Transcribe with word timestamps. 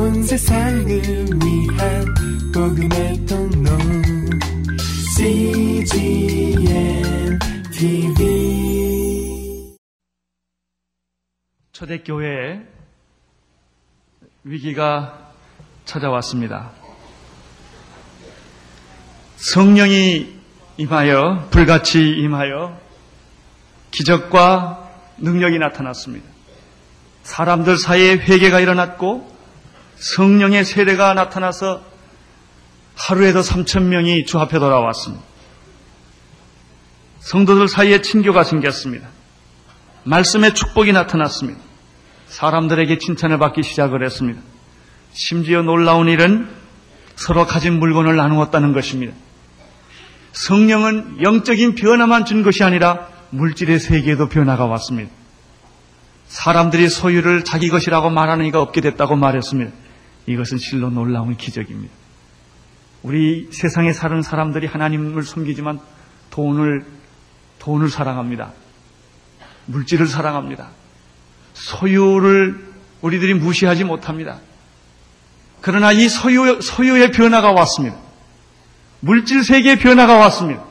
온 0.00 0.22
세상을 0.22 0.88
위한 0.88 2.14
복음의 2.54 3.26
통로 3.26 3.70
CGM 5.14 7.38
TV 7.70 9.76
초대교회에 11.72 12.62
위기가 14.44 15.32
찾아왔습니다. 15.84 16.70
성령이 19.36 20.34
임하여 20.78 21.48
불같이 21.50 22.00
임하여 22.00 22.80
기적과 23.90 24.92
능력이 25.18 25.58
나타났습니다. 25.58 26.26
사람들 27.22 27.76
사이에 27.76 28.14
회개가 28.14 28.60
일어났고 28.60 29.39
성령의 30.00 30.64
세례가 30.64 31.12
나타나서 31.14 31.82
하루에도 32.96 33.40
3천 33.40 33.84
명이 33.84 34.24
주 34.24 34.38
앞에 34.38 34.58
돌아왔습니다. 34.58 35.22
성도들 37.20 37.68
사이에 37.68 38.00
친교가 38.00 38.42
생겼습니다. 38.44 39.08
말씀의 40.04 40.54
축복이 40.54 40.92
나타났습니다. 40.92 41.60
사람들에게 42.26 42.98
칭찬을 42.98 43.38
받기 43.38 43.62
시작을 43.62 44.02
했습니다. 44.02 44.40
심지어 45.12 45.62
놀라운 45.62 46.08
일은 46.08 46.48
서로 47.16 47.46
가진 47.46 47.78
물건을 47.78 48.16
나누었다는 48.16 48.72
것입니다. 48.72 49.12
성령은 50.32 51.22
영적인 51.22 51.74
변화만 51.74 52.24
준 52.24 52.42
것이 52.42 52.64
아니라 52.64 53.08
물질의 53.30 53.78
세계에도 53.78 54.28
변화가 54.30 54.64
왔습니다. 54.64 55.10
사람들이 56.28 56.88
소유를 56.88 57.44
자기 57.44 57.68
것이라고 57.68 58.08
말하는 58.08 58.46
이가 58.46 58.62
없게 58.62 58.80
됐다고 58.80 59.16
말했습니다. 59.16 59.89
이것은 60.26 60.58
실로 60.58 60.90
놀라운 60.90 61.36
기적입니다. 61.36 61.92
우리 63.02 63.48
세상에 63.52 63.92
사는 63.92 64.20
사람들이 64.22 64.66
하나님을 64.66 65.22
섬기지만 65.22 65.80
돈을, 66.30 66.84
돈을 67.58 67.88
사랑합니다. 67.88 68.52
물질을 69.66 70.06
사랑합니다. 70.06 70.70
소유를 71.54 72.70
우리들이 73.00 73.34
무시하지 73.34 73.84
못합니다. 73.84 74.40
그러나 75.60 75.92
이 75.92 76.08
소유, 76.08 76.60
소유의 76.60 77.12
변화가 77.12 77.52
왔습니다. 77.52 77.96
물질 79.00 79.44
세계의 79.44 79.78
변화가 79.78 80.16
왔습니다. 80.16 80.64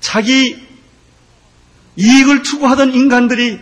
자기 0.00 0.56
이익을 1.96 2.42
추구하던 2.42 2.92
인간들이 2.92 3.60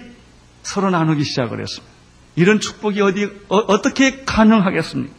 서로 0.63 0.91
나누기 0.91 1.25
시작을 1.25 1.61
했습니다. 1.61 1.98
이런 2.39 2.61
축복이 2.61 3.01
어디, 3.01 3.29
어, 3.49 3.83
떻게 3.83 4.23
가능하겠습니까? 4.25 5.13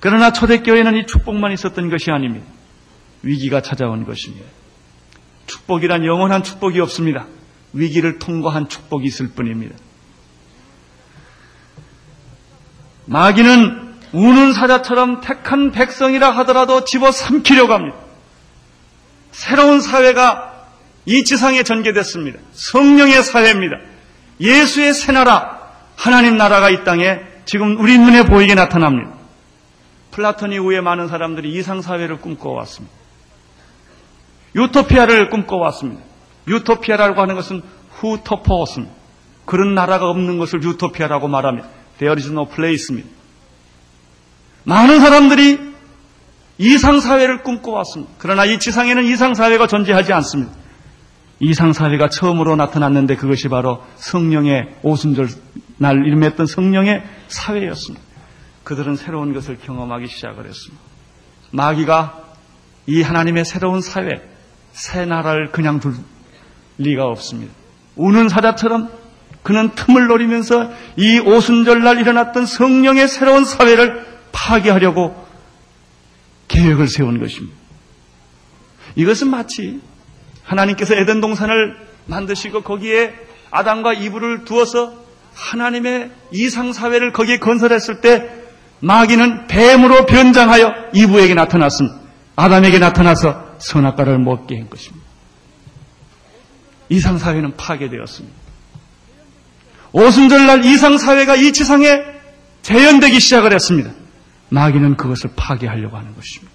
그러나 0.00 0.32
초대교회는 0.32 0.96
이 0.96 1.06
축복만 1.06 1.52
있었던 1.52 1.90
것이 1.90 2.10
아닙니다. 2.10 2.46
위기가 3.22 3.60
찾아온 3.60 4.06
것입니다. 4.06 4.46
축복이란 5.46 6.06
영원한 6.06 6.42
축복이 6.42 6.80
없습니다. 6.80 7.26
위기를 7.74 8.18
통과한 8.18 8.70
축복이 8.70 9.06
있을 9.06 9.28
뿐입니다. 9.28 9.76
마귀는 13.04 13.96
우는 14.12 14.54
사자처럼 14.54 15.20
택한 15.20 15.72
백성이라 15.72 16.30
하더라도 16.38 16.86
집어 16.86 17.12
삼키려고 17.12 17.74
합니다. 17.74 17.98
새로운 19.32 19.82
사회가 19.82 20.68
이 21.04 21.24
지상에 21.24 21.62
전개됐습니다. 21.64 22.38
성령의 22.52 23.22
사회입니다. 23.22 23.76
예수의 24.40 24.94
새 24.94 25.12
나라, 25.12 25.57
하나님 25.98 26.36
나라가 26.36 26.70
이 26.70 26.84
땅에 26.84 27.20
지금 27.44 27.76
우리 27.80 27.98
눈에 27.98 28.22
보이게 28.22 28.54
나타납니다. 28.54 29.14
플라톤 30.12 30.52
이후에 30.52 30.80
많은 30.80 31.08
사람들이 31.08 31.52
이상사회를 31.54 32.20
꿈꿔왔습니다. 32.20 32.94
유토피아를 34.54 35.28
꿈꿔왔습니다. 35.28 36.00
유토피아라고 36.46 37.20
하는 37.20 37.34
것은 37.34 37.62
후토퍼스입니다. 37.96 38.94
그런 39.44 39.74
나라가 39.74 40.08
없는 40.08 40.38
것을 40.38 40.62
유토피아라고 40.62 41.26
말합니다. 41.26 41.68
There 41.98 42.16
is 42.16 42.30
no 42.30 42.46
place입니다. 42.46 43.08
많은 44.62 45.00
사람들이 45.00 45.58
이상사회를 46.58 47.42
꿈꿔왔습니다. 47.42 48.12
그러나 48.18 48.44
이 48.44 48.60
지상에는 48.60 49.04
이상사회가 49.04 49.66
존재하지 49.66 50.12
않습니다. 50.12 50.52
이상사회가 51.40 52.08
처음으로 52.08 52.56
나타났는데 52.56 53.16
그것이 53.16 53.48
바로 53.48 53.84
성령의 53.96 54.76
오순절 54.82 55.28
날 55.76 56.04
일했던 56.04 56.46
성령의 56.46 57.04
사회였습니다. 57.28 58.04
그들은 58.64 58.96
새로운 58.96 59.32
것을 59.32 59.58
경험하기 59.58 60.08
시작을 60.08 60.46
했습니다. 60.46 60.82
마귀가 61.52 62.24
이 62.86 63.02
하나님의 63.02 63.44
새로운 63.44 63.80
사회, 63.80 64.20
새 64.72 65.06
나라를 65.06 65.52
그냥 65.52 65.80
둘 65.80 65.94
리가 66.78 67.06
없습니다. 67.06 67.52
우는 67.96 68.28
사자처럼 68.28 68.90
그는 69.42 69.70
틈을 69.74 70.08
노리면서 70.08 70.70
이 70.96 71.18
오순절 71.18 71.82
날 71.82 71.98
일어났던 71.98 72.46
성령의 72.46 73.08
새로운 73.08 73.44
사회를 73.44 74.06
파괴하려고 74.32 75.26
계획을 76.48 76.88
세운 76.88 77.18
것입니다. 77.18 77.56
이것은 78.96 79.28
마치 79.28 79.80
하나님께서 80.48 80.94
에덴 80.94 81.20
동산을 81.20 81.76
만드시고 82.06 82.62
거기에 82.62 83.14
아담과 83.50 83.92
이브를 83.92 84.44
두어서 84.44 84.94
하나님의 85.34 86.10
이상 86.32 86.72
사회를 86.72 87.12
거기에 87.12 87.38
건설했을 87.38 88.00
때 88.00 88.28
마귀는 88.80 89.46
뱀으로 89.46 90.06
변장하여 90.06 90.72
이브에게 90.94 91.34
나타났습니다. 91.34 91.98
아담에게 92.36 92.78
나타나서 92.78 93.56
선악과를 93.58 94.18
먹게 94.18 94.56
한 94.56 94.70
것입니다. 94.70 95.06
이상 96.88 97.18
사회는 97.18 97.56
파괴되었습니다. 97.56 98.36
오순절날 99.92 100.64
이상 100.64 100.96
사회가 100.98 101.36
이 101.36 101.52
지상에 101.52 102.02
재현되기 102.62 103.20
시작을 103.20 103.52
했습니다. 103.52 103.90
마귀는 104.50 104.96
그것을 104.96 105.30
파괴하려고 105.36 105.96
하는 105.96 106.14
것입니다. 106.14 106.52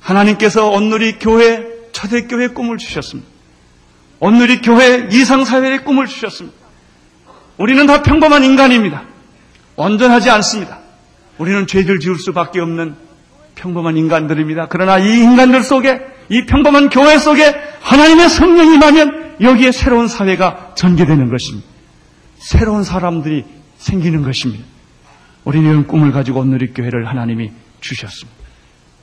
하나님께서 0.00 0.68
온누리 0.68 1.18
교회, 1.18 1.71
초대교회 1.92 2.48
꿈을 2.48 2.78
주셨습니다. 2.78 3.28
온누리 4.20 4.60
교회 4.60 5.08
이상사회의 5.10 5.84
꿈을 5.84 6.06
주셨습니다. 6.06 6.56
우리는 7.58 7.86
다 7.86 8.02
평범한 8.02 8.44
인간입니다. 8.44 9.04
온전하지 9.76 10.30
않습니다. 10.30 10.78
우리는 11.38 11.66
죄를 11.66 11.98
지을 11.98 12.16
수밖에 12.18 12.60
없는 12.60 12.94
평범한 13.54 13.96
인간들입니다. 13.96 14.66
그러나 14.68 14.98
이 14.98 15.18
인간들 15.18 15.62
속에, 15.62 16.00
이 16.28 16.46
평범한 16.46 16.88
교회 16.88 17.18
속에 17.18 17.54
하나님의 17.80 18.28
성령이 18.28 18.74
임하면 18.74 19.36
여기에 19.40 19.72
새로운 19.72 20.08
사회가 20.08 20.72
전개되는 20.76 21.30
것입니다. 21.30 21.66
새로운 22.38 22.84
사람들이 22.84 23.44
생기는 23.76 24.22
것입니다. 24.22 24.64
우리는 25.44 25.86
꿈을 25.86 26.12
가지고 26.12 26.40
온누리 26.40 26.72
교회를 26.72 27.08
하나님이 27.08 27.50
주셨습니다. 27.80 28.40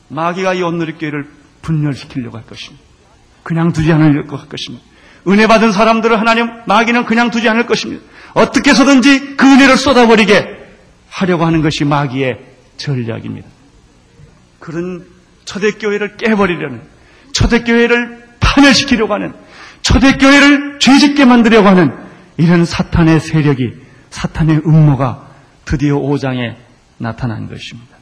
마귀가 0.08 0.54
이 0.54 0.62
온누리 0.62 0.94
교회를 0.94 1.30
분열시키려고 1.62 2.38
할 2.38 2.46
것입니다. 2.46 2.84
그냥 3.44 3.72
두지 3.72 3.92
않으려고 3.92 4.38
할 4.38 4.48
것입니다. 4.48 4.84
은혜 5.28 5.48
받은 5.48 5.72
사람들을 5.72 6.20
하나님, 6.20 6.50
마귀는 6.66 7.06
그냥 7.06 7.30
두지 7.30 7.50
않을 7.50 7.66
것입니다. 7.66 8.04
어떻게 8.34 8.72
해서든지 8.72 9.36
그 9.36 9.46
은혜를 9.46 9.78
쏟아버리게 9.78 10.58
하려고 11.10 11.46
하는 11.46 11.62
것이 11.62 11.84
마귀의 11.84 12.40
전략입니다. 12.78 13.48
그런 14.60 15.06
초대교회를 15.46 16.18
깨버리려는, 16.18 16.82
초대교회를 17.34 18.30
파멸시키려고 18.40 19.14
하는, 19.14 19.34
초대교회를 19.82 20.80
죄짓게 20.80 21.26
만들려고 21.26 21.68
하는 21.68 21.96
이런 22.38 22.66
사탄의 22.66 23.20
세력이, 23.20 23.74
사탄의 24.10 24.62
음모가 24.66 25.28
드디어 25.66 25.96
5장에 25.96 26.56
나타난 26.98 27.48
것입니다. 27.48 27.98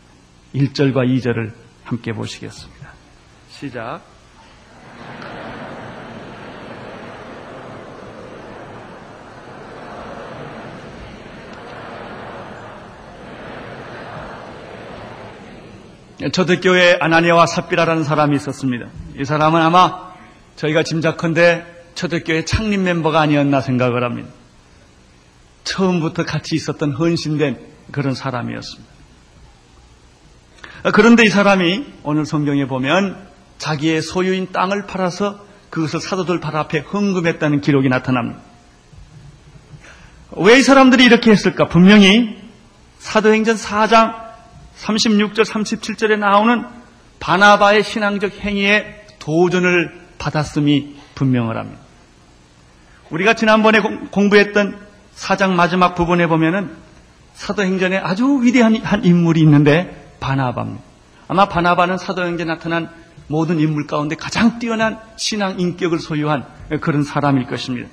1절과 0.56 1.08
2절을 1.08 1.54
함께 1.84 2.14
보시겠습니다. 2.14 2.77
시작. 3.59 4.01
초대교회 16.31 16.98
아나니아와 17.00 17.48
삽비라라는 17.48 18.04
사람이 18.04 18.36
있었습니다. 18.36 18.89
이 19.19 19.25
사람은 19.25 19.59
아마 19.59 20.13
저희가 20.56 20.83
짐작컨대 20.83 21.65
초대교회 21.95 22.45
창립 22.45 22.81
멤버가 22.81 23.21
아니었나 23.21 23.62
생각을 23.62 24.04
합니다. 24.04 24.30
처음부터 25.63 26.25
같이 26.25 26.54
있었던 26.54 26.92
헌신된 26.92 27.59
그런 27.92 28.13
사람이었습니다. 28.13 28.94
그런데 30.94 31.24
이 31.25 31.30
사람이 31.30 31.86
오늘 32.04 32.27
성경에 32.27 32.68
보면 32.68 33.27
자기의 33.57 34.01
소유인 34.01 34.51
땅을 34.51 34.86
팔아서 34.86 35.45
그것을 35.69 36.00
사도들 36.00 36.39
발 36.39 36.56
앞에 36.56 36.80
헌금했다는 36.80 37.62
기록이 37.62 37.89
나타납니다. 37.89 38.39
왜 40.31 40.59
이 40.59 40.62
사람들이 40.63 41.04
이렇게 41.04 41.31
했을까? 41.31 41.68
분명히 41.68 42.38
사도행전 43.00 43.56
4장 43.56 44.27
36절 44.80 45.45
37절에 45.45 46.18
나오는 46.19 46.65
바나바의 47.19 47.83
신앙적 47.83 48.33
행위에 48.42 49.06
도전을 49.19 50.00
받았음이 50.19 50.95
분명을 51.15 51.57
합니다. 51.57 51.80
우리가 53.09 53.33
지난번에 53.33 53.80
공부했던 54.12 54.80
사장 55.13 55.56
마지막 55.56 55.95
부분에 55.95 56.27
보면은 56.27 56.75
사도행전에 57.33 57.98
아주 57.98 58.42
위대한 58.42 58.75
한 58.77 59.04
인물이 59.06 59.39
있는데 59.42 60.15
바나바입니다. 60.19 60.83
아마 61.27 61.45
바나바는 61.48 61.98
사도행전에 61.98 62.54
나타난 62.54 62.89
모든 63.28 63.60
인물 63.60 63.88
가운데 63.88 64.16
가장 64.16 64.60
뛰어난 64.60 65.00
신앙 65.18 65.60
인격을 65.60 66.00
소유한 66.00 66.46
그런 66.82 67.04
사람일 67.04 67.46
것입니다. 67.48 67.90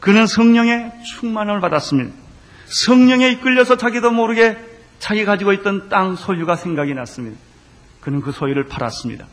그는 0.00 0.26
성령의 0.26 0.92
충만을 1.04 1.60
받았습니다. 1.60 2.14
성령에 2.66 3.30
이끌려서 3.30 3.76
자기도 3.76 4.10
모르게 4.10 4.56
자기 4.98 5.24
가지고 5.24 5.52
있던 5.52 5.88
땅 5.88 6.16
소유가 6.16 6.56
생각이 6.56 6.94
났습니다. 6.94 7.38
그는 8.00 8.20
그 8.20 8.32
소유를 8.32 8.66
팔았습니다. 8.66 9.26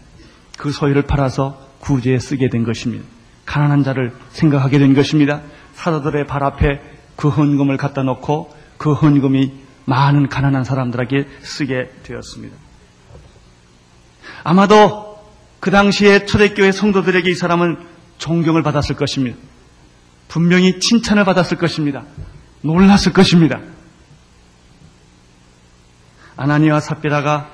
그 0.57 0.71
소유를 0.71 1.03
팔아서 1.03 1.69
구제에 1.79 2.19
쓰게 2.19 2.49
된 2.49 2.63
것입니다. 2.63 3.05
가난한 3.45 3.83
자를 3.83 4.13
생각하게 4.31 4.79
된 4.79 4.93
것입니다. 4.93 5.41
사도들의 5.73 6.27
발 6.27 6.43
앞에 6.43 6.81
그 7.15 7.29
헌금을 7.29 7.77
갖다 7.77 8.03
놓고 8.03 8.55
그 8.77 8.93
헌금이 8.93 9.53
많은 9.85 10.29
가난한 10.29 10.63
사람들에게 10.63 11.27
쓰게 11.41 11.91
되었습니다. 12.03 12.55
아마도 14.43 15.12
그 15.63 15.71
당시에 15.71 16.25
초대교회 16.25 16.73
성도들에게 16.73 17.31
이 17.31 17.35
사람은 17.35 17.77
존경을 18.17 18.63
받았을 18.63 18.97
것입니다. 18.97 19.37
분명히 20.27 20.77
칭찬을 20.81 21.23
받았을 21.23 21.57
것입니다. 21.57 22.03
놀랐을 22.63 23.13
것입니다. 23.13 23.61
아나니와 26.35 26.81
삽비라가 26.81 27.49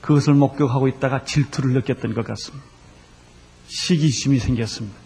그것을 0.00 0.34
목격하고 0.34 0.88
있다가 0.88 1.22
질투를 1.22 1.72
느꼈던 1.74 2.14
것 2.14 2.26
같습니다. 2.26 2.66
시기심이 3.68 4.40
생겼습니다. 4.40 4.98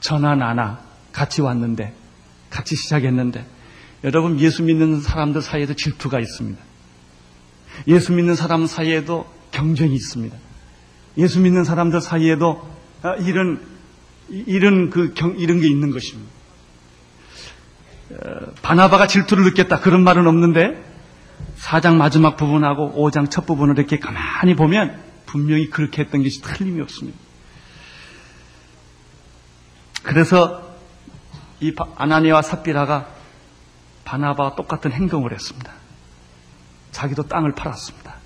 전화 0.00 0.34
나나 0.34 0.80
같이 1.12 1.42
왔는데 1.42 1.94
같이 2.48 2.74
시작했는데 2.74 3.44
여러분 4.02 4.40
예수 4.40 4.62
믿는 4.62 5.02
사람들 5.02 5.42
사이에도 5.42 5.74
질투가 5.74 6.20
있습니다. 6.20 6.58
예수 7.88 8.14
믿는 8.14 8.34
사람 8.34 8.66
사이에도 8.66 9.30
경쟁이 9.50 9.94
있습니다. 9.94 10.38
예수 11.18 11.40
믿는 11.40 11.64
사람들 11.64 12.00
사이에도 12.00 12.68
아, 13.02 13.14
이런 13.16 13.60
이런 14.28 14.90
그 14.90 15.12
경, 15.14 15.36
이런 15.38 15.60
게 15.60 15.68
있는 15.68 15.90
것입니다. 15.90 16.32
어, 18.10 18.52
바나바가 18.62 19.06
질투를 19.06 19.44
느꼈다 19.44 19.80
그런 19.80 20.02
말은 20.02 20.26
없는데 20.26 20.82
4장 21.58 21.96
마지막 21.96 22.36
부분하고 22.36 22.94
5장 22.96 23.30
첫 23.30 23.46
부분을 23.46 23.78
이렇게 23.78 23.98
가만히 23.98 24.54
보면 24.54 25.00
분명히 25.26 25.68
그렇게 25.70 26.02
했던 26.02 26.22
것이 26.22 26.40
틀림이 26.42 26.80
없습니다. 26.82 27.18
그래서 30.02 30.74
이 31.60 31.74
아나니와 31.96 32.42
삽비라가 32.42 33.08
바나바와 34.04 34.54
똑같은 34.54 34.92
행동을 34.92 35.32
했습니다. 35.32 35.72
자기도 36.92 37.24
땅을 37.24 37.54
팔았습니다. 37.54 38.16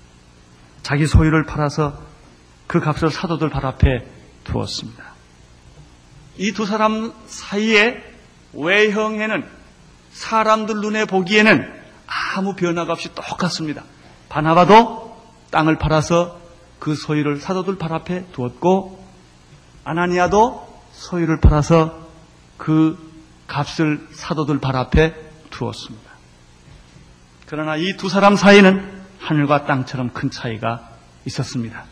자기 0.83 1.07
소유를 1.07 1.45
팔아서 1.45 2.08
그 2.69 2.79
값을 2.79 3.09
사도들 3.09 3.49
발 3.49 3.65
앞에 3.65 4.05
두었습니다. 4.43 5.03
이 6.37 6.53
두 6.53 6.67
사람 6.67 7.11
사이에 7.25 7.97
외형에는 8.53 9.43
사람들 10.11 10.75
눈에 10.75 11.05
보기에는 11.05 11.67
아무 12.35 12.53
변화가 12.55 12.93
없이 12.93 13.09
똑같습니다. 13.15 13.83
바나바도 14.29 15.17
땅을 15.49 15.79
팔아서 15.79 16.39
그 16.77 16.93
소유를 16.93 17.39
사도들 17.41 17.79
발 17.79 17.91
앞에 17.91 18.27
두었고 18.33 19.03
아나니아도 19.83 20.67
소유를 20.93 21.39
팔아서 21.41 22.07
그 22.57 22.97
값을 23.47 24.07
사도들 24.11 24.59
발 24.59 24.75
앞에 24.75 25.15
두었습니다. 25.49 26.07
그러나 27.47 27.77
이 27.77 27.97
두 27.97 28.09
사람 28.09 28.35
사이는 28.35 29.01
하늘과 29.19 29.65
땅처럼 29.65 30.11
큰 30.13 30.29
차이가 30.29 30.87
있었습니다. 31.25 31.83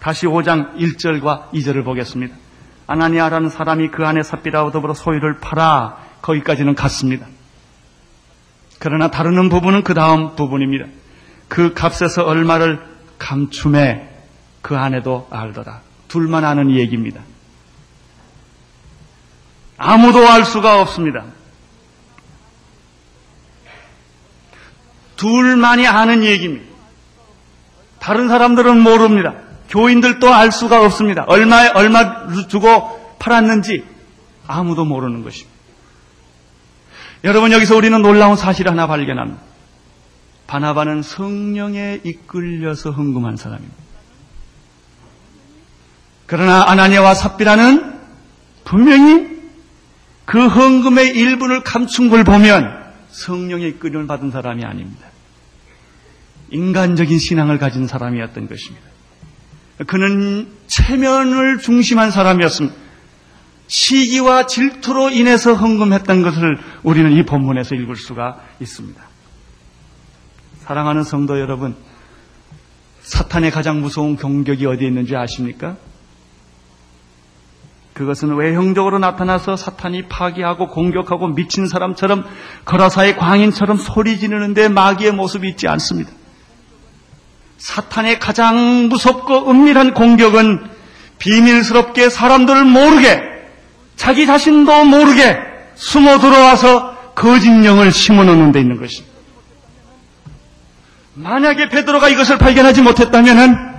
다시 0.00 0.26
5장 0.26 0.76
1절과 0.76 1.50
2절을 1.52 1.84
보겠습니다. 1.84 2.34
아나니아라는 2.86 3.50
사람이 3.50 3.88
그 3.90 4.06
안에 4.06 4.22
삽비라와 4.22 4.70
더불어 4.70 4.94
소유를 4.94 5.38
팔아 5.38 5.98
거기까지는 6.22 6.74
갔습니다. 6.74 7.26
그러나 8.78 9.10
다루는 9.10 9.48
부분은 9.48 9.82
그 9.82 9.94
다음 9.94 10.36
부분입니다. 10.36 10.86
그 11.48 11.74
값에서 11.74 12.22
얼마를 12.24 12.80
감춤해 13.18 14.08
그 14.62 14.76
안에도 14.76 15.26
알더라. 15.30 15.80
둘만 16.08 16.44
아는 16.44 16.70
얘기입니다. 16.70 17.22
아무도 19.78 20.26
알 20.26 20.44
수가 20.44 20.80
없습니다. 20.80 21.24
둘만이 25.16 25.86
아는 25.86 26.22
얘기입니다. 26.22 26.66
다른 27.98 28.28
사람들은 28.28 28.80
모릅니다. 28.80 29.34
교인들도 29.68 30.32
알 30.32 30.52
수가 30.52 30.84
없습니다. 30.84 31.24
얼마, 31.26 31.68
얼마 31.74 32.46
주고 32.48 33.16
팔았는지 33.18 33.84
아무도 34.46 34.84
모르는 34.84 35.22
것입니다. 35.22 35.56
여러분 37.24 37.50
여기서 37.52 37.76
우리는 37.76 38.00
놀라운 38.02 38.36
사실 38.36 38.68
하나 38.68 38.86
발견합니다. 38.86 39.40
바나바는 40.46 41.02
성령에 41.02 42.00
이끌려서 42.04 42.90
흥금한 42.90 43.36
사람입니다. 43.36 43.74
그러나 46.26 46.68
아나니아와 46.68 47.14
삽비라는 47.14 47.98
분명히 48.64 49.36
그 50.24 50.46
헌금의 50.46 51.16
일부를 51.16 51.62
감춘 51.62 52.10
걸 52.10 52.24
보면 52.24 52.84
성령의 53.10 53.70
이끌림을 53.70 54.06
받은 54.06 54.30
사람이 54.30 54.64
아닙니다. 54.64 55.06
인간적인 56.50 57.18
신앙을 57.18 57.58
가진 57.58 57.86
사람이었던 57.86 58.48
것입니다. 58.48 58.85
그는 59.86 60.48
체면을 60.66 61.58
중심한 61.58 62.10
사람이었습니다. 62.10 62.76
시기와 63.66 64.46
질투로 64.46 65.10
인해서 65.10 65.54
헌금했던 65.54 66.22
것을 66.22 66.58
우리는 66.82 67.12
이 67.12 67.24
본문에서 67.24 67.74
읽을 67.74 67.96
수가 67.96 68.40
있습니다. 68.60 69.02
사랑하는 70.60 71.02
성도 71.02 71.38
여러분, 71.40 71.76
사탄의 73.02 73.50
가장 73.50 73.80
무서운 73.80 74.16
공격이 74.16 74.66
어디에 74.66 74.88
있는지 74.88 75.14
아십니까? 75.14 75.76
그것은 77.92 78.34
외형적으로 78.36 78.98
나타나서 78.98 79.56
사탄이 79.56 80.08
파괴하고 80.08 80.68
공격하고 80.68 81.28
미친 81.28 81.66
사람처럼 81.66 82.26
거라사의 82.66 83.16
광인처럼 83.16 83.78
소리 83.78 84.18
지르는데 84.18 84.68
마귀의 84.68 85.12
모습이 85.12 85.48
있지 85.48 85.66
않습니다. 85.66 86.10
사탄의 87.58 88.18
가장 88.18 88.88
무섭고 88.88 89.50
은밀한 89.50 89.94
공격은 89.94 90.68
비밀스럽게 91.18 92.10
사람들을 92.10 92.64
모르게 92.64 93.22
자기 93.96 94.26
자신도 94.26 94.84
모르게 94.84 95.38
숨어 95.74 96.18
들어와서 96.18 96.94
거짓 97.14 97.48
영을 97.64 97.90
심어 97.92 98.24
놓는 98.24 98.52
데 98.52 98.60
있는 98.60 98.78
것입니다. 98.78 99.16
만약에 101.14 101.70
베드로가 101.70 102.10
이것을 102.10 102.36
발견하지 102.36 102.82
못했다면 102.82 103.74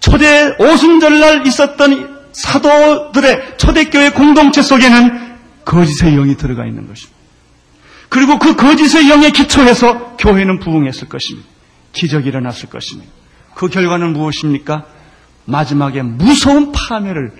초대 0.00 0.54
오순절날 0.58 1.46
있었던 1.46 2.14
사도들의 2.32 3.54
초대교회 3.56 4.10
공동체 4.10 4.60
속에는 4.60 5.36
거짓의 5.64 6.14
영이 6.16 6.36
들어가 6.36 6.66
있는 6.66 6.86
것입니다. 6.86 7.14
그리고 8.10 8.38
그 8.38 8.54
거짓의 8.54 9.08
영에 9.08 9.30
기초해서 9.30 10.16
교회는 10.18 10.58
부흥했을 10.60 11.08
것입니다. 11.08 11.48
기적이 11.94 12.28
일어났을 12.28 12.68
것입니다. 12.68 13.10
그 13.54 13.68
결과는 13.68 14.12
무엇입니까? 14.12 14.84
마지막에 15.46 16.02
무서운 16.02 16.72
파멸을 16.72 17.32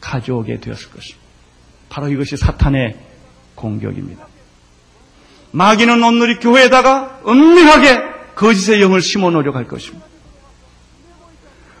가져오게 0.00 0.60
되었을 0.60 0.90
것입니다. 0.90 1.28
바로 1.88 2.08
이것이 2.08 2.36
사탄의 2.36 2.98
공격입니다. 3.54 4.26
마귀는 5.52 6.02
오늘이 6.02 6.38
교회에다가 6.38 7.20
은밀하게 7.26 8.02
거짓의 8.34 8.82
영을 8.82 9.00
심어 9.00 9.30
놓으려고 9.30 9.58
할 9.58 9.66
것입니다. 9.66 10.06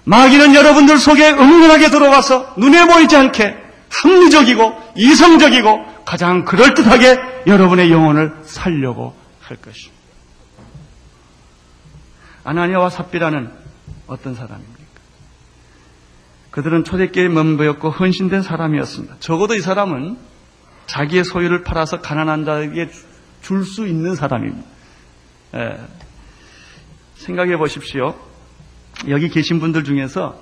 마귀는 0.04 0.54
여러분들 0.54 0.98
속에 0.98 1.30
은밀하게 1.30 1.90
들어와서 1.90 2.54
눈에 2.56 2.86
보이지 2.86 3.14
않게 3.14 3.56
합리적이고 3.90 4.92
이성적이고 4.96 6.04
가장 6.04 6.44
그럴듯하게 6.44 7.20
여러분의 7.46 7.90
영혼을 7.90 8.34
살려고 8.44 9.14
할 9.40 9.58
것입니다. 9.58 9.97
아나니아와 12.48 12.88
삽비라는 12.88 13.50
어떤 14.06 14.34
사람입니까? 14.34 14.78
그들은 16.50 16.84
초대교회 16.84 17.28
멤버였고 17.28 17.90
헌신된 17.90 18.42
사람이었습니다. 18.42 19.16
적어도 19.20 19.54
이 19.54 19.60
사람은 19.60 20.16
자기의 20.86 21.24
소유를 21.24 21.62
팔아서 21.62 22.00
가난한 22.00 22.46
자에게 22.46 22.90
줄 23.42 23.64
수 23.64 23.86
있는 23.86 24.14
사람입니다. 24.14 24.66
에, 25.54 25.78
생각해 27.16 27.56
보십시오. 27.58 28.18
여기 29.08 29.28
계신 29.28 29.60
분들 29.60 29.84
중에서 29.84 30.40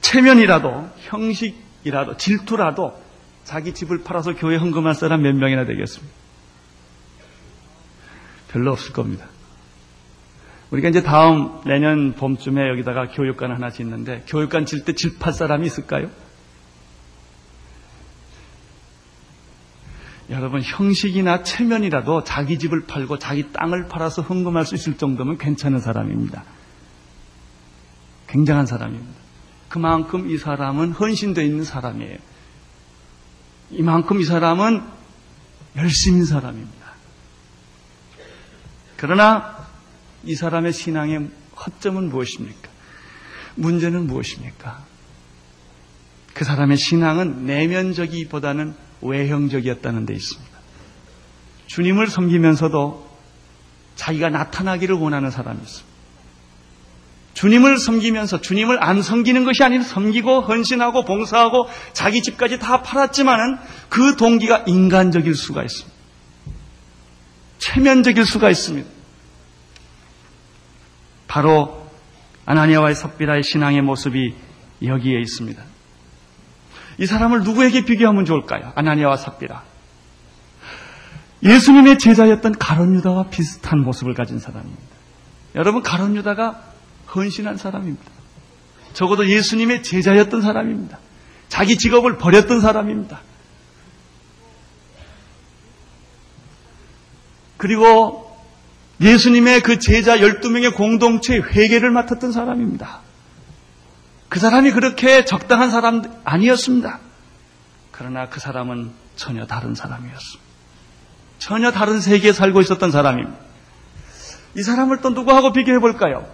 체면이라도 0.00 0.90
형식이라도 0.98 2.16
질투라도 2.18 3.00
자기 3.44 3.74
집을 3.74 4.04
팔아서 4.04 4.34
교회 4.36 4.56
헌금할 4.56 4.94
사람 4.94 5.22
몇 5.22 5.34
명이나 5.34 5.64
되겠습니까? 5.64 6.14
별로 8.48 8.72
없을 8.72 8.92
겁니다. 8.92 9.26
우리가 10.70 10.88
이제 10.88 11.02
다음 11.02 11.60
내년 11.64 12.14
봄쯤에 12.14 12.68
여기다가 12.68 13.08
교육관 13.08 13.50
하나 13.50 13.70
짓는데 13.70 14.24
교육관 14.28 14.66
질 14.66 14.84
때 14.84 14.92
질팔 14.94 15.32
사람이 15.32 15.66
있을까요? 15.66 16.08
여러분 20.30 20.62
형식이나 20.62 21.42
체면이라도 21.42 22.22
자기 22.22 22.58
집을 22.58 22.86
팔고 22.86 23.18
자기 23.18 23.52
땅을 23.52 23.88
팔아서 23.88 24.22
헌금할 24.22 24.64
수 24.64 24.76
있을 24.76 24.96
정도면 24.96 25.38
괜찮은 25.38 25.80
사람입니다. 25.80 26.44
굉장한 28.28 28.66
사람입니다. 28.66 29.20
그만큼 29.68 30.30
이 30.30 30.38
사람은 30.38 30.92
헌신되어 30.92 31.42
있는 31.42 31.64
사람이에요. 31.64 32.16
이만큼 33.72 34.20
이 34.20 34.24
사람은 34.24 34.82
열심인 35.76 36.24
사람입니다. 36.24 36.90
그러나 38.96 39.59
이 40.24 40.34
사람의 40.34 40.72
신앙의 40.72 41.28
허점은 41.56 42.08
무엇입니까? 42.08 42.68
문제는 43.54 44.06
무엇입니까? 44.06 44.84
그 46.34 46.44
사람의 46.44 46.76
신앙은 46.76 47.46
내면적이보다는 47.46 48.74
외형적이었다는 49.02 50.06
데 50.06 50.14
있습니다. 50.14 50.58
주님을 51.66 52.08
섬기면서도 52.08 53.08
자기가 53.96 54.30
나타나기를 54.30 54.96
원하는 54.96 55.30
사람이 55.30 55.60
있습니다. 55.60 55.90
주님을 57.34 57.78
섬기면서 57.78 58.40
주님을 58.40 58.82
안 58.82 59.02
섬기는 59.02 59.44
것이 59.44 59.62
아니라 59.62 59.82
섬기고 59.84 60.42
헌신하고 60.42 61.04
봉사하고 61.04 61.68
자기 61.92 62.22
집까지 62.22 62.58
다 62.58 62.82
팔았지만은 62.82 63.56
그 63.88 64.16
동기가 64.16 64.64
인간적일 64.66 65.34
수가 65.34 65.62
있습니다. 65.62 65.98
체면적일 67.58 68.26
수가 68.26 68.50
있습니다. 68.50 68.99
바로 71.30 71.86
아나니아와의 72.44 72.96
섭비라의 72.96 73.44
신앙의 73.44 73.82
모습이 73.82 74.34
여기에 74.82 75.20
있습니다. 75.20 75.62
이 76.98 77.06
사람을 77.06 77.44
누구에게 77.44 77.84
비교하면 77.84 78.24
좋을까요? 78.24 78.72
아나니아와 78.74 79.16
삽비라. 79.16 79.62
예수님의 81.44 81.98
제자였던 81.98 82.58
가론 82.58 82.96
유다와 82.96 83.28
비슷한 83.30 83.78
모습을 83.78 84.14
가진 84.14 84.40
사람입니다. 84.40 84.82
여러분 85.54 85.84
가론 85.84 86.16
유다가 86.16 86.64
헌신한 87.14 87.58
사람입니다. 87.58 88.10
적어도 88.92 89.28
예수님의 89.28 89.84
제자였던 89.84 90.42
사람입니다. 90.42 90.98
자기 91.48 91.78
직업을 91.78 92.18
버렸던 92.18 92.60
사람입니다. 92.60 93.20
그리고 97.56 98.29
예수님의 99.00 99.62
그 99.62 99.78
제자 99.78 100.18
12명의 100.18 100.74
공동체 100.74 101.36
회계를 101.36 101.90
맡았던 101.90 102.32
사람입니다. 102.32 103.00
그 104.28 104.38
사람이 104.38 104.72
그렇게 104.72 105.24
적당한 105.24 105.70
사람 105.70 106.02
아니었습니다. 106.24 107.00
그러나 107.90 108.28
그 108.28 108.40
사람은 108.40 108.90
전혀 109.16 109.46
다른 109.46 109.74
사람이었습니다. 109.74 110.50
전혀 111.38 111.72
다른 111.72 112.00
세계에 112.00 112.32
살고 112.32 112.60
있었던 112.60 112.90
사람입니다. 112.90 113.38
이 114.56 114.62
사람을 114.62 115.00
또 115.00 115.10
누구하고 115.10 115.52
비교해 115.52 115.78
볼까요? 115.78 116.26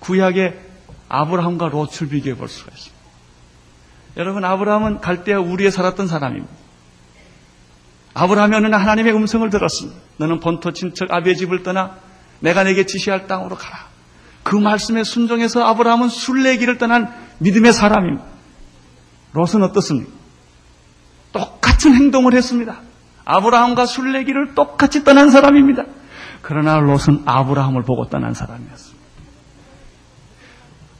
구약의 0.00 0.58
아브라함과 1.08 1.68
롯을 1.68 2.08
비교해 2.10 2.36
볼 2.36 2.48
수가 2.48 2.70
있습니다. 2.72 2.98
여러분, 4.18 4.44
아브라함은 4.44 5.00
갈대아 5.00 5.40
우리에 5.40 5.70
살았던 5.70 6.08
사람입니다. 6.08 6.52
날 8.70 8.80
하나님의 8.80 9.14
음성을 9.14 9.48
들었습니다. 9.48 9.98
너는 10.16 10.40
본토 10.40 10.72
친척 10.72 11.12
아비의 11.12 11.36
집을 11.36 11.62
떠나 11.62 11.96
내가 12.40 12.64
내게 12.64 12.86
지시할 12.86 13.26
땅으로 13.26 13.56
가라. 13.56 13.86
그 14.42 14.56
말씀에 14.56 15.04
순종해서 15.04 15.62
아브라함은 15.62 16.08
순례길을 16.08 16.78
떠난 16.78 17.12
믿음의 17.38 17.72
사람입니다. 17.72 18.24
롯은 19.32 19.62
어떻습니까? 19.62 20.10
똑같은 21.32 21.94
행동을 21.94 22.34
했습니다. 22.34 22.80
아브라함과 23.24 23.86
순례길을 23.86 24.54
똑같이 24.54 25.04
떠난 25.04 25.30
사람입니다. 25.30 25.84
그러나 26.40 26.78
롯은 26.78 27.22
아브라함을 27.26 27.82
보고 27.82 28.08
떠난 28.08 28.32
사람이었습니다. 28.32 28.97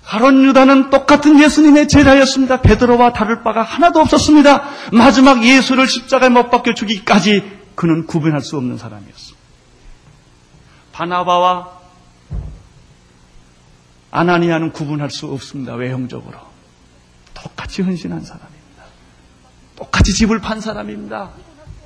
가론 0.09 0.43
유다는 0.43 0.89
똑같은 0.89 1.39
예수님의 1.39 1.87
제자였습니다. 1.87 2.63
베드로와 2.63 3.13
다를 3.13 3.43
바가 3.43 3.63
하나도 3.63 4.01
없었습니다. 4.01 4.63
마지막 4.91 5.45
예수를 5.45 5.87
십자가에 5.87 6.31
못 6.31 6.49
박혀 6.51 6.73
죽이기까지 6.73 7.43
그는 7.75 8.07
구분할 8.07 8.41
수 8.41 8.57
없는 8.57 8.79
사람이었습니다. 8.79 9.39
바나바와 10.93 11.69
아나니아는 14.11 14.73
구분할 14.73 15.11
수 15.11 15.27
없습니다. 15.27 15.75
외형적으로. 15.75 16.39
똑같이 17.35 17.83
헌신한 17.83 18.25
사람입니다. 18.25 18.85
똑같이 19.77 20.15
집을 20.15 20.41
판 20.41 20.63
사람입니다. 20.63 21.33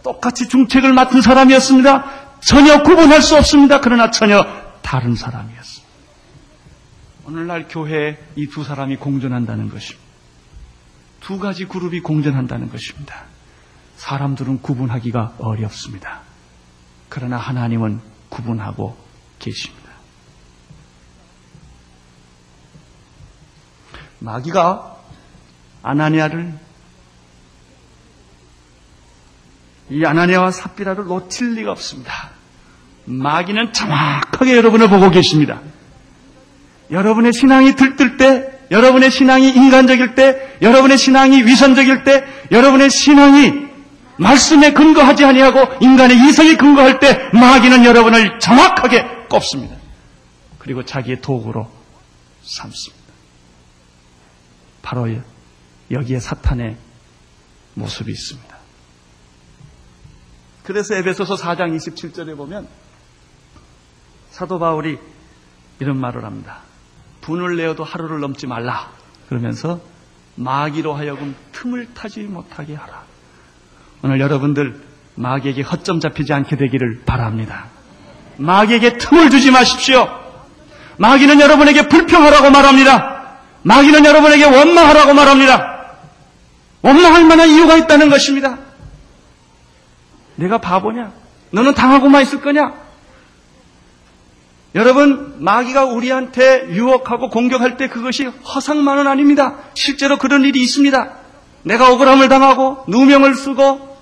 똑같이 0.04 0.48
중책을 0.48 0.92
맡은 0.92 1.22
사람이었습니다. 1.22 2.04
전혀 2.40 2.84
구분할 2.84 3.20
수 3.20 3.36
없습니다. 3.36 3.80
그러나 3.80 4.12
전혀 4.12 4.46
다른 4.80 5.16
사람이었습니다. 5.16 5.81
오늘날 7.24 7.68
교회에 7.68 8.18
이 8.36 8.46
두 8.48 8.64
사람이 8.64 8.96
공존한다는 8.96 9.68
것입니다. 9.68 10.02
두 11.20 11.38
가지 11.38 11.66
그룹이 11.66 12.00
공존한다는 12.00 12.70
것입니다. 12.70 13.24
사람들은 13.96 14.60
구분하기가 14.62 15.34
어렵습니다. 15.38 16.22
그러나 17.08 17.36
하나님은 17.36 18.00
구분하고 18.28 18.96
계십니다. 19.38 19.82
마귀가 24.18 24.96
아나니아를 25.82 26.58
이 29.90 30.04
아나니아와 30.04 30.50
삽비라를 30.50 31.04
놓칠 31.04 31.54
리가 31.54 31.70
없습니다. 31.72 32.30
마귀는 33.04 33.72
정확하게 33.72 34.56
여러분을 34.56 34.88
보고 34.88 35.10
계십니다. 35.10 35.60
여러분의 36.92 37.32
신앙이 37.32 37.74
들뜰 37.74 38.16
때, 38.16 38.60
여러분의 38.70 39.10
신앙이 39.10 39.48
인간적일 39.48 40.14
때, 40.14 40.56
여러분의 40.62 40.98
신앙이 40.98 41.44
위선적일 41.44 42.04
때, 42.04 42.24
여러분의 42.50 42.90
신앙이 42.90 43.72
말씀에 44.18 44.72
근거하지 44.72 45.24
아니하고 45.24 45.84
인간의 45.84 46.16
이성에 46.28 46.56
근거할 46.56 47.00
때 47.00 47.30
마귀는 47.32 47.84
여러분을 47.84 48.38
정확하게 48.38 49.26
꼽습니다. 49.28 49.76
그리고 50.58 50.84
자기의 50.84 51.20
도구로 51.20 51.68
삼습니다. 52.42 53.02
바로 54.82 55.08
여기에 55.90 56.20
사탄의 56.20 56.76
모습이 57.74 58.12
있습니다. 58.12 58.56
그래서 60.62 60.94
에베소서 60.94 61.36
4장 61.36 61.74
27절에 61.74 62.36
보면 62.36 62.68
사도 64.30 64.58
바울이 64.58 64.98
이런 65.80 65.98
말을 65.98 66.24
합니다. 66.24 66.60
분을 67.22 67.56
내어도 67.56 67.84
하루를 67.84 68.20
넘지 68.20 68.46
말라. 68.46 68.90
그러면서 69.28 69.80
마귀로 70.34 70.92
하여금 70.92 71.34
틈을 71.52 71.94
타지 71.94 72.20
못하게 72.20 72.74
하라. 72.74 73.04
오늘 74.02 74.20
여러분들 74.20 74.82
마귀에게 75.14 75.62
허점 75.62 76.00
잡히지 76.00 76.32
않게 76.32 76.56
되기를 76.56 77.02
바랍니다. 77.06 77.66
마귀에게 78.36 78.98
틈을 78.98 79.30
주지 79.30 79.50
마십시오. 79.50 80.06
마귀는 80.98 81.40
여러분에게 81.40 81.88
불평하라고 81.88 82.50
말합니다. 82.50 83.38
마귀는 83.62 84.04
여러분에게 84.04 84.44
원망하라고 84.44 85.14
말합니다. 85.14 85.96
원망할 86.82 87.24
만한 87.24 87.48
이유가 87.48 87.76
있다는 87.76 88.10
것입니다. 88.10 88.58
내가 90.36 90.58
바보냐? 90.58 91.12
너는 91.50 91.74
당하고만 91.74 92.22
있을 92.22 92.40
거냐? 92.40 92.81
여러분, 94.74 95.34
마귀가 95.38 95.84
우리한테 95.84 96.68
유혹하고 96.70 97.28
공격할 97.28 97.76
때 97.76 97.88
그것이 97.88 98.24
허상만은 98.26 99.06
아닙니다. 99.06 99.56
실제로 99.74 100.16
그런 100.16 100.44
일이 100.44 100.62
있습니다. 100.62 101.10
내가 101.64 101.92
억울함을 101.92 102.28
당하고 102.28 102.84
누명을 102.88 103.34
쓰고 103.34 103.96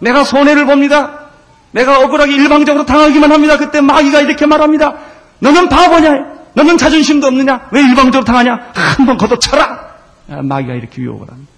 내가 0.00 0.22
손해를 0.24 0.66
봅니다. 0.66 1.30
내가 1.72 2.00
억울하게 2.00 2.34
일방적으로 2.34 2.84
당하기만 2.84 3.32
합니다. 3.32 3.56
그때 3.56 3.80
마귀가 3.80 4.20
이렇게 4.20 4.44
말합니다. 4.44 4.98
너는 5.38 5.68
바보냐? 5.68 6.10
너는 6.54 6.76
자존심도 6.76 7.26
없느냐? 7.28 7.68
왜 7.70 7.80
일방적으로 7.80 8.24
당하냐? 8.24 8.72
한 8.74 9.06
번 9.06 9.16
걷어쳐라! 9.16 9.90
아, 10.30 10.42
마귀가 10.42 10.74
이렇게 10.74 11.00
유혹을 11.00 11.28
합니다. 11.30 11.50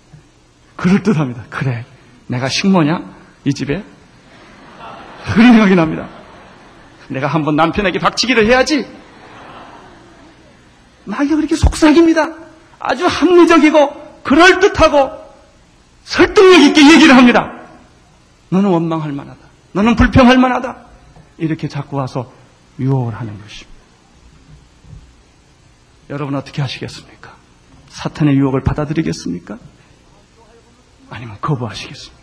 그럴듯 0.76 1.16
합니다. 1.18 1.42
그래. 1.50 1.84
내가 2.28 2.48
식모냐? 2.48 3.02
이 3.44 3.52
집에? 3.54 3.82
그런 5.34 5.52
생각이 5.52 5.74
납니다. 5.74 6.06
내가 7.12 7.26
한번 7.28 7.56
남편에게 7.56 7.98
박치기를 7.98 8.46
해야지. 8.46 8.86
마귀가 11.04 11.36
그렇게 11.36 11.56
속삭입니다. 11.56 12.28
아주 12.78 13.06
합리적이고 13.06 14.22
그럴듯하고 14.22 15.10
설득력 16.04 16.60
있게 16.62 16.92
얘기를 16.94 17.16
합니다. 17.16 17.52
너는 18.50 18.70
원망할 18.70 19.12
만하다. 19.12 19.38
너는 19.72 19.96
불평할 19.96 20.38
만하다. 20.38 20.76
이렇게 21.38 21.68
자꾸 21.68 21.96
와서 21.96 22.32
유혹을 22.78 23.14
하는 23.14 23.40
것입니다. 23.40 23.72
여러분 26.10 26.34
어떻게 26.34 26.60
하시겠습니까? 26.60 27.34
사탄의 27.88 28.36
유혹을 28.36 28.62
받아들이겠습니까? 28.62 29.58
아니면 31.10 31.36
거부하시겠습니까? 31.40 32.22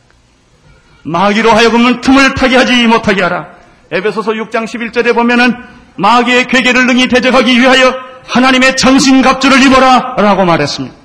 마귀로 1.03 1.51
하여금은 1.51 2.01
틈을 2.01 2.33
타게 2.35 2.57
하지 2.57 2.87
못하게 2.87 3.23
하라. 3.23 3.58
에베소서 3.91 4.33
6장 4.33 4.65
11절에 4.65 5.15
보면은 5.15 5.53
마귀의 5.97 6.47
괴계를 6.47 6.85
능히 6.85 7.07
대적하기 7.07 7.59
위하여 7.59 7.93
하나님의 8.27 8.77
정신갑주를 8.77 9.63
입어라 9.63 10.15
라고 10.17 10.45
말했습니다. 10.45 10.95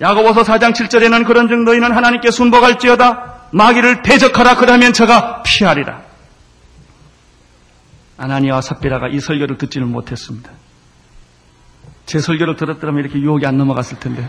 야고보서 0.00 0.42
4장 0.42 0.72
7절에는 0.74 1.26
그런 1.26 1.48
즉 1.48 1.62
너희는 1.64 1.92
하나님께 1.92 2.30
순복할지어다 2.30 3.48
마귀를 3.52 4.02
대적하라 4.02 4.56
그러면 4.56 4.92
저가 4.92 5.42
피하리라. 5.42 6.02
아나니아와 8.18 8.60
삽비라가 8.60 9.08
이 9.08 9.20
설교를 9.20 9.58
듣지는 9.58 9.90
못했습니다. 9.90 10.50
제 12.04 12.18
설교를 12.18 12.56
들었더라면 12.56 13.04
이렇게 13.04 13.18
유혹이 13.18 13.46
안 13.46 13.56
넘어갔을 13.56 13.98
텐데. 13.98 14.28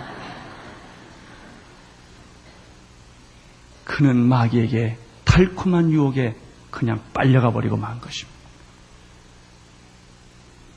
그는 3.83 4.17
마귀에게 4.17 4.97
달콤한 5.25 5.91
유혹에 5.91 6.35
그냥 6.71 7.01
빨려가 7.13 7.51
버리고 7.51 7.77
만 7.77 7.99
것입니다. 7.99 8.37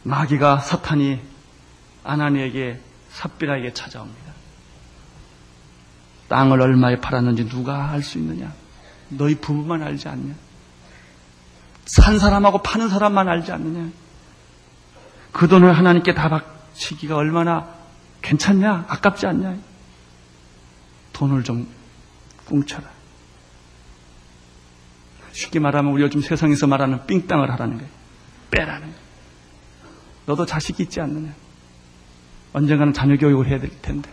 마귀가 0.03 0.59
사탄이 0.61 1.21
아나니에게 2.05 2.81
삽비라에게 3.11 3.75
찾아옵니다. 3.75 4.33
땅을 6.29 6.61
얼마에 6.61 7.01
팔았는지 7.01 7.49
누가 7.49 7.91
알 7.91 8.03
수 8.03 8.19
있느냐? 8.19 8.53
너희 9.09 9.35
부부만 9.35 9.83
알지 9.83 10.09
않냐? 10.09 10.35
산 11.87 12.19
사람하고 12.19 12.63
파는 12.63 12.89
사람만 12.89 13.29
알지 13.29 13.51
않느냐? 13.53 13.91
그 15.33 15.49
돈을 15.49 15.77
하나님께 15.77 16.15
다 16.15 16.29
바치기가 16.29 17.17
얼마나 17.17 17.69
괜찮냐? 18.23 18.87
아깝지 18.89 19.27
않냐? 19.27 19.57
돈을 21.13 21.43
좀 21.43 21.69
꿍쳐라. 22.47 22.89
쉽게 25.41 25.59
말하면 25.59 25.93
우리 25.93 26.03
요즘 26.03 26.21
세상에서 26.21 26.67
말하는 26.67 27.07
삥땅을 27.07 27.51
하라는 27.53 27.79
거예요. 27.79 27.91
빼라는 28.51 28.81
거예요. 28.81 28.95
너도 30.27 30.45
자식이 30.45 30.83
있지 30.85 31.01
않느냐? 31.01 31.33
언젠가는 32.53 32.93
자녀 32.93 33.17
교육을 33.17 33.49
해야 33.49 33.59
될 33.59 33.71
텐데. 33.81 34.11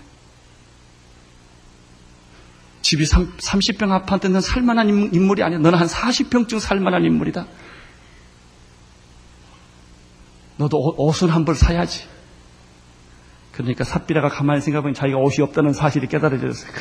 집이 2.81 3.03
30평 3.03 3.91
아파트는 3.91 4.39
살만한 4.39 4.87
인물이 5.13 5.43
아니야. 5.43 5.59
너는 5.59 5.77
한 5.77 5.87
40평쯤 5.87 6.59
살만한 6.59 7.03
인물이다. 7.03 7.45
너도 10.55 10.95
옷을 10.97 11.33
한벌 11.35 11.55
사야지. 11.55 12.07
그러니까 13.51 13.83
삽비라가 13.83 14.29
가만히 14.29 14.61
생각해보니 14.61 14.93
자기가 14.93 15.17
옷이 15.17 15.43
없다는 15.43 15.73
사실이 15.73 16.07
깨달아졌어요. 16.07 16.71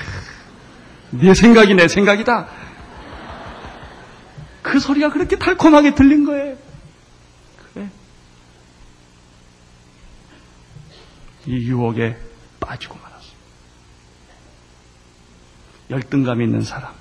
내 1.10 1.34
생각이 1.34 1.74
내 1.74 1.88
생각이다. 1.88 2.65
그 4.66 4.80
소리가 4.80 5.10
그렇게 5.10 5.38
달콤하게 5.38 5.94
들린 5.94 6.24
거예요. 6.24 6.56
그래. 7.72 7.88
이 11.46 11.52
유혹에 11.52 12.18
빠지고 12.58 12.98
말았어. 12.98 13.26
열등감 15.90 16.42
있는 16.42 16.62
사람. 16.62 16.92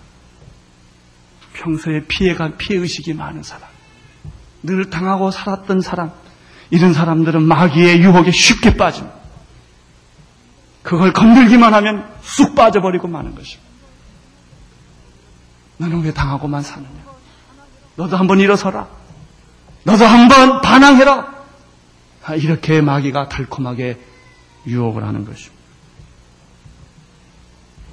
평소에 1.53 2.05
피해가, 2.05 2.55
피해 2.57 2.79
의식이 2.79 3.15
많은 3.15 3.41
사람. 3.41 3.67
늘 4.61 4.91
당하고 4.91 5.31
살았던 5.31 5.81
사람. 5.81 6.11
이런 6.69 6.93
사람들은 6.93 7.41
마귀의 7.41 7.99
유혹에 8.01 8.29
쉽게 8.29 8.77
빠집니다. 8.77 9.15
그걸 10.83 11.13
건들기만 11.13 11.73
하면 11.73 12.13
쑥 12.21 12.53
빠져버리고 12.53 13.07
마는 13.07 13.33
것입니다. 13.33 13.65
너는 15.77 16.03
왜 16.03 16.13
당하고만 16.13 16.61
사느냐? 16.61 17.14
너도 17.95 18.17
한번 18.17 18.39
일어서라. 18.39 18.87
너도 19.83 20.05
한번 20.05 20.61
반항해라. 20.61 21.35
아, 22.23 22.35
이렇게 22.35 22.81
마귀가 22.81 23.29
달콤하게 23.29 23.99
유혹을 24.65 25.03
하는 25.03 25.25
것입니다. 25.25 25.55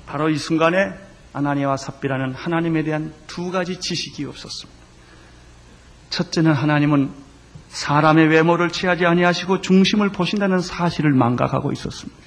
바로 0.07 0.31
이 0.31 0.37
순간에 0.37 0.79
아나니아와 1.33 1.77
삽비라는 1.77 2.35
하나님에 2.35 2.83
대한 2.83 3.15
두 3.27 3.51
가지 3.51 3.81
지식이 3.81 4.25
없었습니다. 4.25 4.81
첫째는 6.11 6.53
하나님은 6.53 7.13
사람의 7.69 8.29
외모를 8.29 8.71
취하지 8.71 9.07
아니하시고 9.07 9.63
중심을 9.63 10.11
보신다는 10.11 10.61
사실을 10.61 11.13
망각하고 11.13 11.73
있었습니다. 11.73 12.21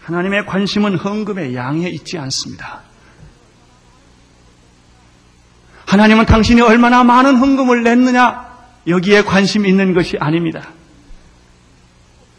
하나님의 0.00 0.46
관심은 0.46 0.96
헌금의 0.96 1.54
양에 1.54 1.88
있지 1.90 2.18
않습니다. 2.18 2.82
하나님은 5.90 6.24
당신이 6.26 6.60
얼마나 6.60 7.02
많은 7.02 7.34
헌금을 7.34 7.82
냈느냐 7.82 8.48
여기에 8.86 9.22
관심 9.24 9.66
있는 9.66 9.92
것이 9.92 10.16
아닙니다. 10.20 10.68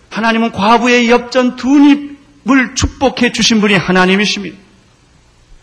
하나님은 0.09 0.53
과부의 0.53 1.09
엽전 1.09 1.57
두 1.57 1.67
입을 1.77 2.75
축복해 2.75 3.33
주신 3.33 3.59
분이 3.59 3.73
하나님이십니다. 3.73 4.57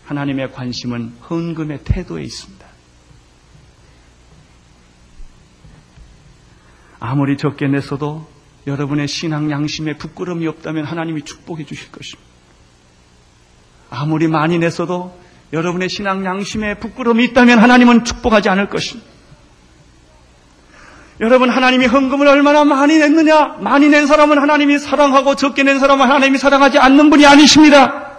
하나님의 0.05 0.51
관심은 0.51 1.13
헌금의 1.31 1.79
태도에 1.83 2.21
있습니다. 2.21 2.63
아무리 6.99 7.37
적게 7.37 7.67
냈어도 7.67 8.29
여러분의 8.67 9.07
신앙 9.07 9.49
양심에 9.49 9.97
부끄러움이 9.97 10.45
없다면 10.45 10.85
하나님이 10.85 11.23
축복해 11.23 11.65
주실 11.65 11.91
것입니다. 11.91 12.29
아무리 13.89 14.27
많이 14.27 14.59
냈어도 14.59 15.17
여러분의 15.51 15.89
신앙 15.89 16.25
양심에 16.25 16.75
부끄러움이 16.75 17.23
있다면 17.25 17.59
하나님은 17.59 18.05
축복하지 18.05 18.49
않을 18.49 18.69
것입니다. 18.69 19.09
여러분 21.21 21.49
하나님이 21.49 21.85
헌금을 21.87 22.27
얼마나 22.27 22.63
많이 22.63 22.97
냈느냐? 22.97 23.57
많이 23.59 23.89
낸 23.89 24.07
사람은 24.07 24.37
하나님이 24.37 24.79
사랑하고 24.79 25.35
적게 25.35 25.63
낸 25.63 25.79
사람은 25.79 26.05
하나님이 26.05 26.37
사랑하지 26.37 26.79
않는 26.79 27.09
분이 27.09 27.25
아니십니다. 27.25 28.09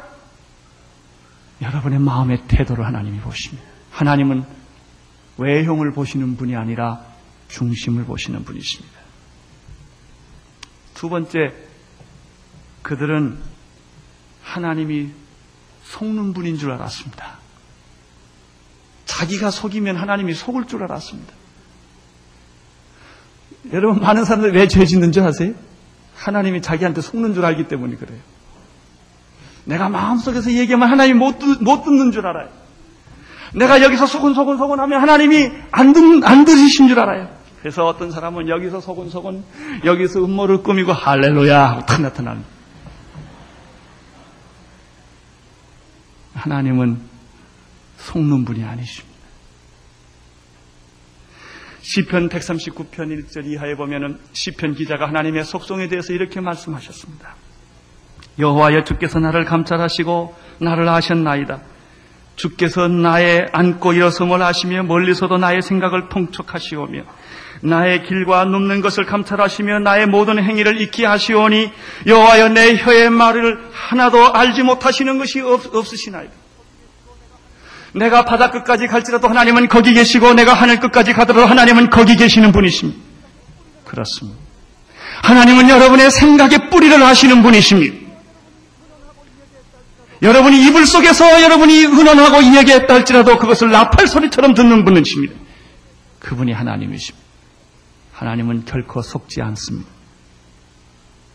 여러분의 1.63 1.99
마음의 1.99 2.43
태도를 2.49 2.85
하나님이 2.85 3.21
보십니다. 3.21 3.65
하나님은 3.91 4.45
외형을 5.39 5.93
보시는 5.93 6.37
분이 6.37 6.57
아니라 6.57 7.01
중심을 7.49 8.05
보시는 8.05 8.45
분이십니다. 8.45 9.01
두 10.95 11.09
번째, 11.09 11.55
그들은 12.83 13.39
하나님이 14.43 15.11
속는 15.91 16.33
분인 16.35 16.57
줄 16.57 16.71
알았습니다. 16.71 17.39
자기가 19.07 19.51
속이면 19.51 19.97
하나님이 19.97 20.35
속을 20.35 20.67
줄 20.67 20.85
알았습니다. 20.85 21.33
여러분, 23.73 24.01
많은 24.01 24.25
사람들이 24.25 24.57
왜 24.57 24.69
죄 24.69 24.85
짓는 24.87 25.11
줄 25.13 25.25
아세요? 25.25 25.53
하나님이 26.17 26.63
자기한테 26.63 27.01
속는 27.01 27.35
줄 27.35 27.45
알기 27.45 27.67
때문에 27.69 27.97
그래요. 27.97 28.19
내가 29.65 29.89
마음속에서 29.89 30.53
얘기하면 30.53 30.89
하나님이 30.91 31.19
못, 31.19 31.39
듣, 31.39 31.63
못 31.63 31.83
듣는 31.83 32.13
줄 32.13 32.27
알아요. 32.27 32.49
내가 33.55 33.83
여기서 33.83 34.07
소곤소곤 34.07 34.59
소곤 34.59 34.79
하면 34.81 35.01
하나님이 35.03 35.51
안, 35.73 35.93
듣, 35.93 36.25
안 36.25 36.45
들으신 36.45 36.87
줄 36.89 37.01
알아요. 37.01 37.29
그래서 37.61 37.85
어떤 37.87 38.11
사람은 38.13 38.49
여기서 38.49 38.81
소곤소곤, 38.81 39.45
여기서 39.85 40.25
음모를 40.25 40.63
꾸미고 40.63 40.93
할렐루야 40.93 41.69
하고 41.71 41.85
탁 41.87 42.01
나타납니다. 42.01 42.49
하나님은 46.41 47.01
속는 47.99 48.45
분이 48.45 48.65
아니십니다. 48.65 49.11
시편 51.83 52.29
139편 52.29 53.27
1절 53.29 53.47
이하에 53.47 53.75
보면은 53.75 54.19
시편 54.33 54.75
기자가 54.75 55.09
하나님의 55.09 55.45
속성에 55.45 55.89
대해서 55.89 56.13
이렇게 56.13 56.41
말씀하셨습니다. 56.41 57.35
여호와여 58.39 58.85
주께서 58.85 59.19
나를 59.19 59.45
감찰하시고 59.45 60.35
나를 60.61 60.89
아셨나이다. 60.89 61.61
주께서 62.37 62.89
나의 62.89 63.49
앉고 63.53 63.93
일어섬을 63.93 64.43
아시며 64.43 64.83
멀리서도 64.85 65.37
나의 65.37 65.61
생각을 65.63 66.09
통촉하시오며 66.09 67.03
나의 67.63 68.05
길과 68.05 68.45
눕는 68.47 68.81
것을 68.81 69.05
감찰하시며 69.05 69.81
나의 69.81 70.07
모든 70.07 70.43
행위를 70.43 70.81
익히 70.81 71.05
하시오니 71.05 71.71
여호와여 72.07 72.49
내 72.51 72.77
혀의 72.77 73.11
말을 73.11 73.69
하나도 73.73 74.33
알지 74.33 74.63
못하시는 74.63 75.19
것이 75.19 75.41
없, 75.41 75.75
없으시나이다. 75.75 76.33
내가 77.93 78.25
바다 78.25 78.51
끝까지 78.51 78.87
갈지라도 78.87 79.29
하나님은 79.29 79.69
거기 79.69 79.93
계시고 79.93 80.35
내가 80.35 80.55
하늘 80.55 80.81
끝까지 80.81 81.13
가더라도 81.13 81.47
하나님은 81.47 81.91
거기 81.91 82.17
계시는 82.17 82.53
분이십니다. 82.53 82.99
그렇습니다. 83.85 84.39
하나님은 85.23 85.69
여러분의 85.69 86.11
생각의 86.11 86.71
뿌리를 86.71 87.03
아시는 87.03 87.43
분이십니다. 87.43 88.11
여러분이 90.23 90.67
이불 90.67 90.87
속에서 90.87 91.43
여러분이 91.43 91.87
은원하고 91.87 92.43
이야기했다 92.43 92.95
할지라도 92.95 93.39
그것을 93.39 93.71
나팔 93.71 94.07
소리처럼 94.07 94.55
듣는 94.55 94.85
분이십니다. 94.85 95.35
그분이 96.21 96.53
하나님이십니다. 96.53 97.30
하나님은 98.21 98.67
결코 98.67 99.01
속지 99.01 99.41
않습니다. 99.41 99.91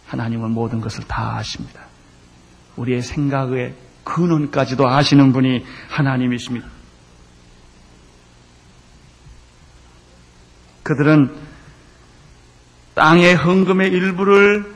하나님은 0.05 0.51
모든 0.51 0.81
것을 0.81 1.03
다 1.07 1.35
아십니다. 1.35 1.81
우리의 2.75 3.01
생각의 3.01 3.73
근원까지도 4.03 4.87
아시는 4.87 5.33
분이 5.33 5.65
하나님이십니다. 5.89 6.67
그들은 10.83 11.35
땅의 12.93 13.33
헌금의 13.33 13.89
일부를 13.89 14.75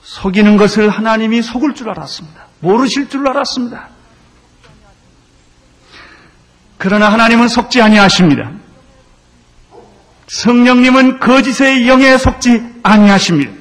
속이는 0.00 0.56
것을 0.56 0.88
하나님이 0.88 1.42
속을 1.42 1.74
줄 1.74 1.90
알았습니다. 1.90 2.46
모르실 2.60 3.10
줄 3.10 3.28
알았습니다. 3.28 3.90
그러나 6.78 7.12
하나님은 7.12 7.48
속지 7.48 7.82
아니하십니다. 7.82 8.67
성령님은 10.28 11.20
거짓의 11.20 11.88
영에 11.88 12.18
속지 12.18 12.80
아니하십니다. 12.82 13.52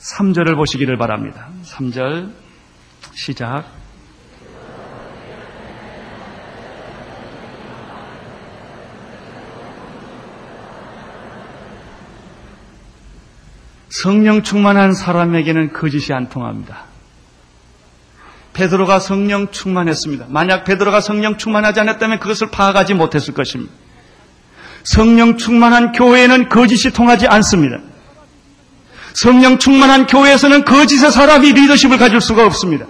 3절을 0.00 0.54
보시기를 0.54 0.98
바랍니다. 0.98 1.48
3절 1.64 2.30
시작. 3.14 3.64
성령 13.88 14.42
충만한 14.42 14.92
사람에게는 14.92 15.72
거짓이 15.72 16.12
안 16.12 16.28
통합니다. 16.28 16.84
베드로가 18.52 18.98
성령 18.98 19.50
충만했습니다. 19.50 20.26
만약 20.28 20.64
베드로가 20.64 21.00
성령 21.00 21.38
충만하지 21.38 21.80
않았다면 21.80 22.18
그것을 22.18 22.50
파악하지 22.50 22.92
못했을 22.92 23.32
것입니다. 23.32 23.83
성령 24.84 25.36
충만한 25.38 25.92
교회에는 25.92 26.48
거짓이 26.48 26.92
통하지 26.92 27.26
않습니다. 27.26 27.78
성령 29.14 29.58
충만한 29.58 30.06
교회에서는 30.06 30.64
거짓의 30.64 31.10
사람이 31.10 31.52
리더십을 31.52 31.98
가질 31.98 32.20
수가 32.20 32.44
없습니다. 32.46 32.86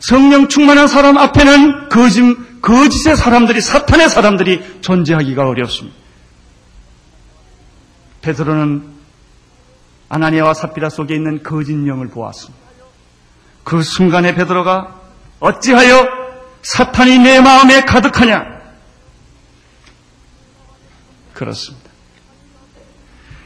성령 0.00 0.48
충만한 0.48 0.86
사람 0.88 1.18
앞에는 1.18 1.88
거짓, 1.88 2.22
거짓의 2.62 3.16
사람들이, 3.16 3.60
사탄의 3.60 4.08
사람들이 4.08 4.80
존재하기가 4.80 5.46
어렵습니다. 5.46 5.96
베드로는 8.22 8.84
아나니아와 10.08 10.54
사피라 10.54 10.88
속에 10.88 11.14
있는 11.14 11.42
거짓 11.42 11.72
영을 11.86 12.08
보았습니다. 12.08 12.58
그 13.64 13.82
순간에 13.82 14.34
베드로가 14.34 14.94
어찌하여 15.40 16.08
사탄이 16.62 17.18
내 17.18 17.40
마음에 17.40 17.82
가득하냐? 17.82 18.57
그렇습니다. 21.38 21.88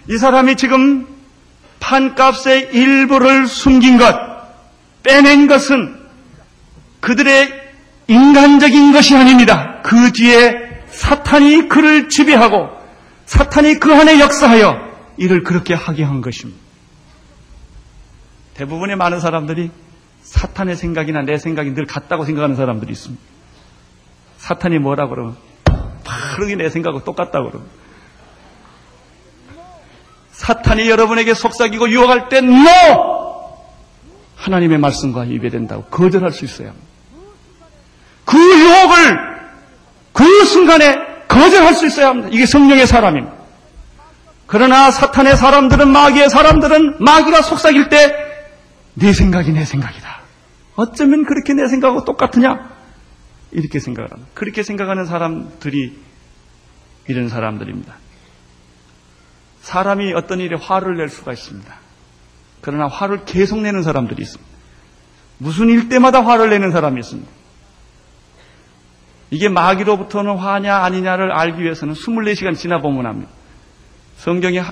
이 0.08 0.16
사람이 0.16 0.56
지금 0.56 1.06
판값의 1.78 2.70
일부를 2.72 3.46
숨긴 3.46 3.98
것, 3.98 4.16
빼낸 5.02 5.46
것은 5.46 6.00
그들의 7.00 7.62
인간적인 8.08 8.92
것이 8.92 9.14
아닙니다. 9.14 9.82
그 9.82 10.12
뒤에 10.12 10.84
사탄이 10.88 11.68
그를 11.68 12.08
지배하고 12.08 12.70
사탄이 13.26 13.78
그 13.78 13.94
안에 13.94 14.20
역사하여 14.20 14.92
일을 15.18 15.42
그렇게 15.42 15.74
하게 15.74 16.02
한 16.02 16.22
것입니다. 16.22 16.60
대부분의 18.54 18.96
많은 18.96 19.20
사람들이 19.20 19.70
사탄의 20.22 20.76
생각이나 20.76 21.22
내 21.22 21.36
생각이 21.36 21.74
늘 21.74 21.84
같다고 21.86 22.24
생각하는 22.24 22.56
사람들이 22.56 22.92
있습니다. 22.92 23.22
사탄이 24.38 24.78
뭐라 24.78 25.08
그러면 25.08 25.36
바로 26.04 26.46
내 26.56 26.68
생각하고 26.68 27.04
똑같다고 27.04 27.50
그러면 27.50 27.81
사탄이 30.42 30.90
여러분에게 30.90 31.34
속삭이고 31.34 31.88
유혹할 31.90 32.28
때 32.28 32.38
NO! 32.38 32.56
하나님의 34.34 34.78
말씀과 34.78 35.24
입에 35.26 35.50
된다고 35.50 35.84
거절할 35.84 36.32
수 36.32 36.44
있어야 36.44 36.70
합니다. 36.70 36.86
그 38.24 38.36
유혹을 38.36 39.18
그 40.12 40.44
순간에 40.46 40.96
거절할 41.28 41.74
수 41.74 41.86
있어야 41.86 42.08
합니다. 42.08 42.28
이게 42.32 42.44
성령의 42.44 42.88
사람입니다. 42.88 43.36
그러나 44.46 44.90
사탄의 44.90 45.36
사람들은 45.36 45.88
마귀의 45.88 46.28
사람들은 46.28 46.96
마귀가 46.98 47.42
속삭일 47.42 47.88
때내 47.88 49.12
생각이 49.12 49.52
내 49.52 49.64
생각이다. 49.64 50.22
어쩌면 50.74 51.24
그렇게 51.24 51.54
내 51.54 51.68
생각하고 51.68 52.04
똑같으냐? 52.04 52.68
이렇게 53.52 53.78
생각을 53.78 54.10
합니다. 54.10 54.28
그렇게 54.34 54.64
생각하는 54.64 55.06
사람들이 55.06 55.96
이런 57.06 57.28
사람들입니다. 57.28 57.94
사람이 59.62 60.12
어떤 60.14 60.40
일에 60.40 60.56
화를 60.56 60.96
낼 60.96 61.08
수가 61.08 61.32
있습니다. 61.32 61.74
그러나 62.60 62.86
화를 62.86 63.24
계속 63.24 63.60
내는 63.60 63.82
사람들이 63.82 64.22
있습니다. 64.22 64.52
무슨 65.38 65.68
일 65.68 65.88
때마다 65.88 66.24
화를 66.24 66.50
내는 66.50 66.70
사람이 66.70 67.00
있습니다. 67.00 67.30
이게 69.30 69.48
마귀로부터는 69.48 70.36
화냐 70.36 70.76
아니냐를 70.76 71.32
알기 71.32 71.62
위해서는 71.62 71.94
24시간 71.94 72.56
지나보면 72.56 73.06
합니다. 73.06 73.30
성경에 74.18 74.62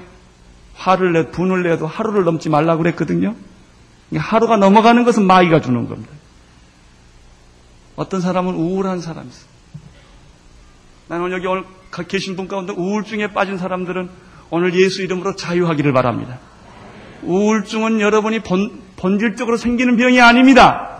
화를 0.74 1.12
내, 1.12 1.30
분을 1.30 1.62
내도 1.62 1.86
하루를 1.86 2.24
넘지 2.24 2.48
말라고 2.48 2.82
그랬거든요. 2.82 3.34
하루가 4.14 4.56
넘어가는 4.56 5.04
것은 5.04 5.24
마귀가 5.24 5.60
주는 5.60 5.88
겁니다. 5.88 6.12
어떤 7.96 8.20
사람은 8.20 8.54
우울한 8.54 9.00
사람이 9.00 9.28
있어요. 9.28 9.50
나는 11.08 11.32
여기 11.32 11.46
오늘 11.46 11.64
계신 12.08 12.36
분 12.36 12.48
가운데 12.48 12.72
우울증에 12.72 13.32
빠진 13.32 13.56
사람들은 13.56 14.29
오늘 14.50 14.74
예수 14.74 15.02
이름으로 15.02 15.36
자유하기를 15.36 15.92
바랍니다. 15.92 16.38
우울증은 17.22 18.00
여러분이 18.00 18.40
본, 18.40 18.82
본질적으로 18.96 19.56
생기는 19.56 19.96
병이 19.96 20.20
아닙니다. 20.20 20.90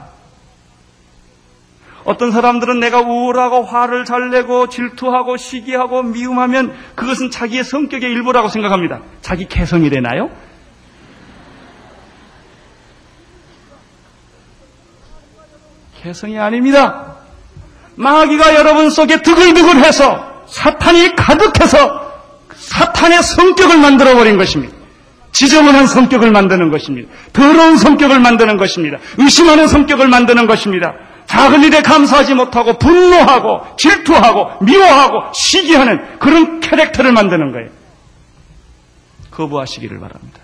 어떤 2.05 2.33
사람들은 2.33 2.81
내가 2.81 3.01
우울하고 3.01 3.63
화를 3.63 4.05
잘 4.05 4.31
내고 4.31 4.69
질투하고 4.69 5.37
시기하고 5.37 6.03
미움하면 6.03 6.75
그것은 6.95 7.31
자기의 7.31 7.65
성격의 7.65 8.11
일부라고 8.11 8.49
생각합니다. 8.49 9.03
자기 9.21 9.47
개성이 9.47 9.91
되나요? 9.91 10.31
개성이 16.03 16.39
아닙니다. 16.39 17.17
마귀가 17.97 18.55
여러분 18.55 18.89
속에 18.89 19.21
드글드글해서 19.21 20.45
사탄이 20.47 21.15
가득해서 21.17 22.10
사탄의 22.71 23.23
성격을 23.23 23.79
만들어버린 23.79 24.37
것입니다. 24.37 24.77
지저분한 25.33 25.87
성격을 25.87 26.31
만드는 26.31 26.71
것입니다. 26.71 27.11
더러운 27.33 27.77
성격을 27.77 28.21
만드는 28.21 28.57
것입니다. 28.57 28.99
의심하는 29.19 29.67
성격을 29.67 30.09
만드는 30.09 30.47
것입니다. 30.47 30.95
작은 31.27 31.63
일에 31.65 31.83
감사하지 31.83 32.35
못하고 32.35 32.79
분노하고 32.79 33.77
질투하고 33.77 34.65
미워하고 34.65 35.33
시기하는 35.33 36.19
그런 36.19 36.61
캐릭터를 36.61 37.13
만드는 37.13 37.53
거예요. 37.53 37.71
거부하시기를 39.31 40.01
바랍니다. 40.01 40.41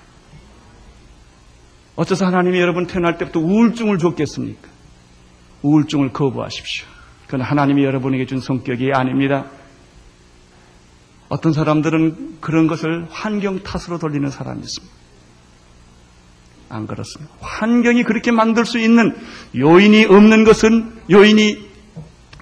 어째서 1.97 2.27
하나님이 2.27 2.61
여러분 2.61 2.87
태어날 2.87 3.19
때부터 3.19 3.41
우울증을 3.41 3.99
줬겠습니까? 3.99 4.69
우울증을 5.63 6.13
거부하십시오. 6.13 6.87
그건 7.27 7.41
하나님이 7.41 7.85
여러분에게 7.85 8.27
준 8.27 8.41
성격이 8.41 8.93
아닙니다. 8.93 9.47
어떤 11.29 11.53
사람들은 11.53 12.39
그런 12.41 12.67
것을 12.67 13.07
환경 13.11 13.63
탓으로 13.63 13.99
돌리는 13.99 14.31
사람이 14.31 14.61
있습니다. 14.61 14.97
안 16.69 16.87
그렇습니다. 16.87 17.33
환경이 17.41 18.03
그렇게 18.05 18.31
만들 18.33 18.65
수 18.65 18.79
있는 18.79 19.17
요인이 19.57 20.07
없는 20.07 20.45
것은 20.45 21.01
요인이 21.11 21.67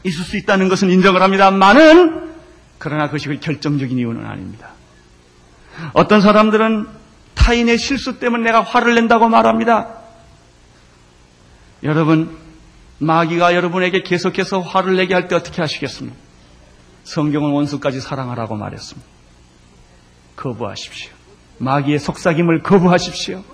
있을 0.05 0.25
수 0.25 0.37
있다는 0.37 0.69
것은 0.69 0.91
인정을 0.91 1.23
합니다만은 1.23 2.33
그러나 2.79 3.07
그것이 3.07 3.29
결정적인 3.41 3.99
이유는 3.99 4.27
아닙니다. 4.27 4.71
어떤 5.93 6.21
사람들은 6.21 6.87
타인의 7.35 7.79
실수 7.79 8.19
때문에 8.19 8.45
내가 8.45 8.63
화를 8.63 8.95
낸다고 8.95 9.29
말합니다. 9.29 9.89
여러분, 11.83 12.37
마귀가 12.99 13.55
여러분에게 13.55 14.03
계속해서 14.03 14.61
화를 14.61 14.97
내게 14.97 15.15
할 15.15 15.29
때 15.29 15.35
어떻게 15.35 15.61
하시겠습니까? 15.61 16.17
성경은 17.05 17.51
원수까지 17.53 18.01
사랑하라고 18.01 18.57
말했습니다. 18.57 19.07
거부하십시오. 20.37 21.13
마귀의 21.59 21.99
속삭임을 21.99 22.63
거부하십시오. 22.63 23.45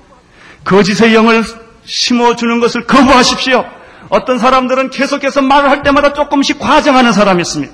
거짓의 0.65 1.15
영을 1.15 1.43
심어주는 1.85 2.61
것을 2.61 2.87
거부하십시오. 2.87 3.65
어떤 4.09 4.39
사람들은 4.39 4.91
계속해서 4.91 5.43
말을 5.43 5.71
할 5.71 5.83
때마다 5.83 6.13
조금씩 6.13 6.59
과장하는 6.59 7.13
사람이 7.13 7.41
있습니다. 7.43 7.73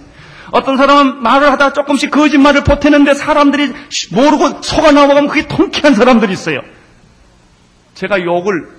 어떤 0.53 0.77
사람은 0.77 1.23
말을 1.23 1.51
하다 1.53 1.73
조금씩 1.73 2.11
거짓말을 2.11 2.65
보태는데 2.65 3.15
사람들이 3.15 3.73
모르고 4.12 4.62
속아 4.62 4.93
넘어가면 4.93 5.29
그게 5.29 5.49
통쾌한 5.49 5.95
사람들이 5.95 6.33
있어요. 6.33 6.61
제가 7.95 8.23
욕을 8.23 8.77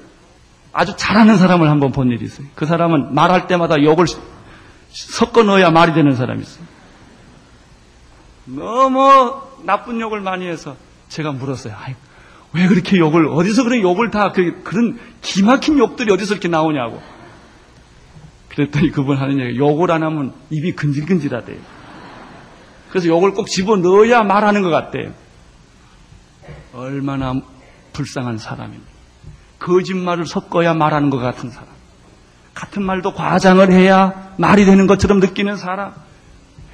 아주 0.71 0.95
잘하는 0.95 1.37
사람을 1.37 1.69
한번 1.69 1.91
본 1.91 2.09
일이 2.09 2.25
있어요. 2.25 2.47
그 2.55 2.65
사람은 2.65 3.13
말할 3.15 3.47
때마다 3.47 3.81
욕을 3.81 4.05
섞어 4.89 5.43
넣어야 5.43 5.71
말이 5.71 5.93
되는 5.93 6.15
사람이 6.15 6.41
있어요. 6.41 6.65
너무 8.47 9.41
나쁜 9.63 9.99
욕을 9.99 10.21
많이 10.21 10.47
해서 10.47 10.75
제가 11.09 11.31
물었어요. 11.31 11.75
아이, 11.77 11.95
왜 12.53 12.67
그렇게 12.67 12.97
욕을, 12.97 13.27
어디서 13.27 13.63
그런 13.63 13.81
욕을 13.81 14.09
다, 14.09 14.31
그, 14.31 14.63
그런 14.63 14.99
기막힌 15.21 15.77
욕들이 15.77 16.11
어디서 16.11 16.33
이렇게 16.33 16.47
나오냐고. 16.47 17.01
그랬더니 18.49 18.91
그분 18.91 19.17
하는 19.17 19.39
얘기, 19.39 19.57
욕을 19.57 19.91
안 19.91 20.03
하면 20.03 20.33
입이 20.49 20.73
근질근질하대요. 20.73 21.57
그래서 22.89 23.07
욕을 23.07 23.33
꼭 23.33 23.47
집어 23.47 23.75
넣어야 23.75 24.23
말하는 24.23 24.63
것 24.63 24.69
같대요. 24.69 25.11
얼마나 26.73 27.33
불쌍한 27.93 28.37
사람입니다. 28.37 28.87
거짓말을 29.59 30.25
섞어야 30.25 30.73
말하는 30.73 31.09
것 31.09 31.17
같은 31.17 31.49
사람. 31.49 31.67
같은 32.53 32.83
말도 32.83 33.13
과장을 33.13 33.71
해야 33.71 34.33
말이 34.37 34.65
되는 34.65 34.87
것처럼 34.87 35.19
느끼는 35.19 35.57
사람. 35.57 35.93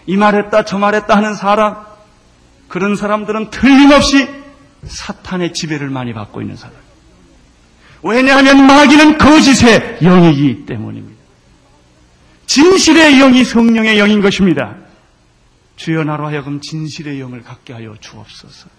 이 0.06 0.18
말했다, 0.18 0.66
저 0.66 0.78
말했다 0.78 1.16
하는 1.16 1.36
사람. 1.36 1.86
그런 2.68 2.96
사람들은 2.96 3.50
틀림없이 3.52 4.28
사탄의 4.86 5.54
지배를 5.54 5.90
많이 5.90 6.14
받고 6.14 6.42
있는 6.42 6.56
사람. 6.56 6.76
왜냐하면 8.02 8.66
마귀는 8.68 9.18
거짓의 9.18 10.00
영이기 10.02 10.66
때문입니다. 10.66 11.22
진실의 12.46 13.20
영이 13.20 13.46
성령의 13.46 13.98
영인 13.98 14.22
것입니다. 14.22 14.76
주여 15.78 16.04
나로 16.04 16.28
하여금 16.28 16.60
진실의 16.60 17.20
영을 17.20 17.42
갖게 17.42 17.74
하여 17.74 17.96
주옵소서. 18.00 18.70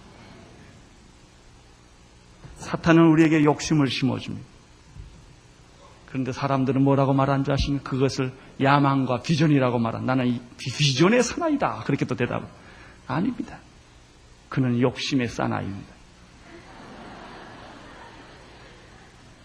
사탄은 2.58 3.02
우리에게 3.02 3.44
욕심을 3.44 3.88
심어줍니다. 3.88 4.53
그런데 6.14 6.30
사람들은 6.30 6.80
뭐라고 6.80 7.12
말한 7.12 7.42
줄 7.42 7.54
아십니까? 7.54 7.90
그것을 7.90 8.32
야망과 8.62 9.22
비전이라고 9.22 9.80
말한. 9.80 10.06
나는 10.06 10.28
이 10.28 10.40
비전의 10.58 11.24
사나이다. 11.24 11.82
그렇게 11.86 12.04
또 12.04 12.14
대답을. 12.14 12.46
아닙니다. 13.08 13.58
그는 14.48 14.80
욕심의 14.80 15.26
사나이입니다. 15.26 15.92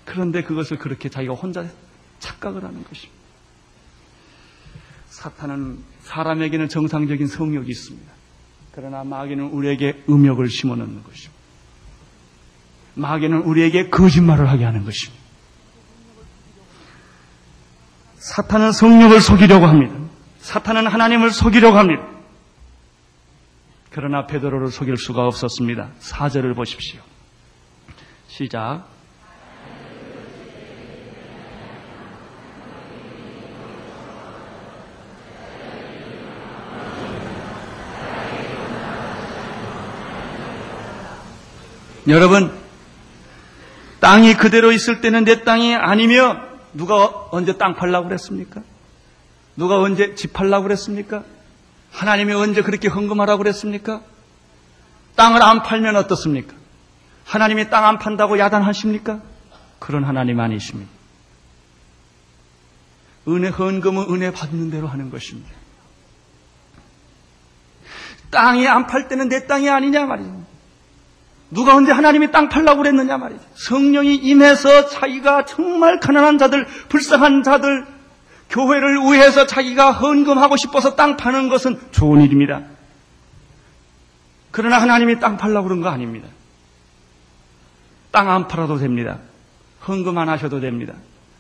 그런데 0.06 0.44
그것을 0.44 0.78
그렇게 0.78 1.10
자기가 1.10 1.34
혼자 1.34 1.66
착각을 2.20 2.64
하는 2.64 2.84
것입니다. 2.84 3.20
사탄은 5.08 5.80
사람에게는 6.02 6.70
정상적인 6.70 7.26
성욕이 7.26 7.68
있습니다. 7.68 8.12
그러나 8.74 9.04
마귀는 9.04 9.46
우리에게 9.46 10.04
음욕을 10.08 10.50
심어 10.50 10.76
넣는 10.76 11.02
것입니다. 11.02 11.34
마귀는 12.94 13.40
우리에게 13.40 13.90
거짓말을 13.90 14.48
하게 14.48 14.66
하는 14.66 14.86
것입니다. 14.86 15.29
사탄은 18.30 18.72
성령을 18.72 19.22
속이려고 19.22 19.66
합니다. 19.66 19.96
사탄은 20.42 20.86
하나님을 20.86 21.32
속이려고 21.32 21.80
합니다. 21.80 22.06
그러나 23.90 24.28
베드로를 24.28 24.70
속일 24.70 24.98
수가 24.98 25.26
없었습니다. 25.26 25.90
사절을 25.98 26.54
보십시오. 26.54 27.02
시작. 28.28 28.88
여러분, 42.08 42.52
땅이 44.00 44.36
그대로 44.36 44.72
있을 44.72 45.02
때는 45.02 45.24
내 45.24 45.44
땅이 45.44 45.76
아니며 45.76 46.49
누가 46.74 47.28
언제 47.32 47.58
땅 47.58 47.76
팔라고 47.76 48.08
그랬습니까? 48.08 48.62
누가 49.56 49.80
언제 49.80 50.16
집 50.16 50.34
팔라고 50.34 50.64
그랬습니까? 50.64 51.24
하나님이 51.92 52.34
언제 52.34 52.62
그렇게 52.62 52.88
헌금하라고 52.88 53.40
그랬습니까? 53.40 54.02
땅을 55.16 55.42
안 55.42 55.64
팔면 55.64 55.96
어떻습니까? 55.96 56.54
하나님이 57.26 57.70
땅 57.70 57.86
안 57.86 58.00
판다고 58.00 58.40
야단하십니까? 58.40 59.22
그런 59.80 60.04
하나님 60.04 60.40
아니십니다. 60.40 60.90
은혜 63.28 63.50
헌금은 63.50 64.06
은혜 64.10 64.32
받는 64.32 64.70
대로 64.72 64.88
하는 64.88 65.10
것입니다. 65.12 65.50
땅이 68.32 68.68
안 68.68 68.88
팔 68.88 69.08
때는 69.08 69.28
내 69.30 69.46
땅이 69.48 69.70
아니냐 69.70 70.06
말이죠. 70.06 70.44
누가 71.52 71.76
언제 71.76 71.92
하나님이 71.92 72.32
땅 72.32 72.48
팔라고 72.50 72.78
그랬느냐 72.84 73.18
말이죠. 73.18 73.42
성령이 73.56 74.16
임해서 74.16 74.88
자기가 74.88 75.46
정말 75.46 76.00
가난한 76.00 76.38
자들, 76.38 76.66
불쌍한 76.90 77.44
자들, 77.44 77.86
교회를 78.50 78.98
위해서 79.02 79.46
자기가 79.48 79.92
헌금하고 79.92 80.58
싶어서 80.58 80.96
땅 80.96 81.18
파는 81.18 81.50
것은 81.50 81.80
좋은 81.92 82.22
일입니다. 82.22 82.62
그러나 84.52 84.82
하나님이 84.82 85.20
땅 85.20 85.38
팔라고 85.38 85.68
그런 85.68 85.82
거 85.82 85.90
아닙니다. 85.90 86.28
땅 88.12 88.30
안 88.30 88.48
팔아도 88.48 88.78
됩니다. 88.78 89.20
헌금 89.88 90.18
안 90.18 90.30
하셔도 90.30 90.60
됩니다. 90.60 90.94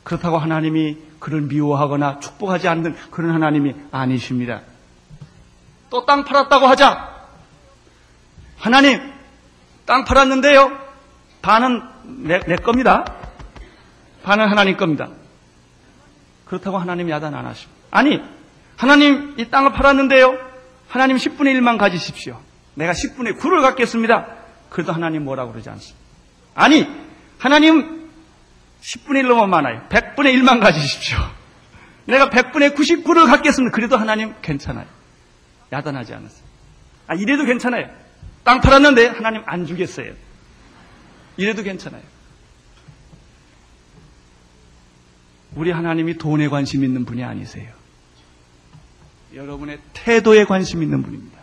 그렇다고 0.03 0.37
하나님이 0.37 0.97
그를 1.19 1.41
미워하거나 1.41 2.19
축복하지 2.19 2.67
않는 2.67 2.95
그런 3.11 3.31
하나님이 3.31 3.75
아니십니다. 3.91 4.61
또 5.89 6.05
땅 6.05 6.23
팔았다고 6.23 6.67
하자. 6.67 7.09
하나님, 8.57 9.01
땅 9.89 10.05
팔았는데요. 10.05 10.71
반은 11.41 11.81
내, 12.27 12.39
내 12.41 12.55
겁니다. 12.57 13.05
반은 14.21 14.47
하나님 14.47 14.77
겁니다. 14.77 15.09
그렇다고 16.45 16.77
하나님 16.77 17.09
야단 17.09 17.33
안 17.33 17.47
하십니다. 17.47 17.81
아니, 17.89 18.21
하나님 18.77 19.33
이 19.37 19.49
땅을 19.49 19.73
팔았는데요. 19.73 20.37
하나님 20.87 21.17
10분의 21.17 21.59
1만 21.59 21.79
가지십시오. 21.79 22.39
내가 22.75 22.93
10분의 22.93 23.39
9를 23.39 23.63
갖겠습니다. 23.63 24.27
그래도 24.69 24.93
하나님 24.93 25.25
뭐라고 25.25 25.53
그러지 25.53 25.69
않습니다. 25.71 25.99
아니, 26.53 26.87
하나님 27.39 28.09
10분의 28.81 29.23
1로만 29.23 29.49
많아요. 29.49 29.87
100분의 29.89 30.35
1만 30.35 30.61
가지십시오. 30.61 31.17
내가 32.05 32.29
100분의 32.29 32.75
99를 32.75 33.25
갖겠습니다. 33.25 33.73
그래도 33.73 33.97
하나님 33.97 34.35
괜찮아요. 34.43 34.85
야단하지 35.71 36.13
않았어요. 36.13 36.43
아, 37.07 37.15
이래도 37.15 37.43
괜찮아요. 37.43 37.89
땅 38.49 38.61
팔았는데 38.61 39.09
하나님 39.09 39.43
안 39.45 39.67
주겠어요. 39.67 40.11
이래도 41.37 41.61
괜찮아요. 41.61 42.01
우리 45.53 45.69
하나님이 45.69 46.17
돈에 46.17 46.47
관심 46.47 46.83
있는 46.83 47.05
분이 47.05 47.23
아니세요. 47.23 47.71
여러분의 49.35 49.77
태도에 49.93 50.45
관심 50.45 50.81
있는 50.81 51.03
분입니다. 51.03 51.37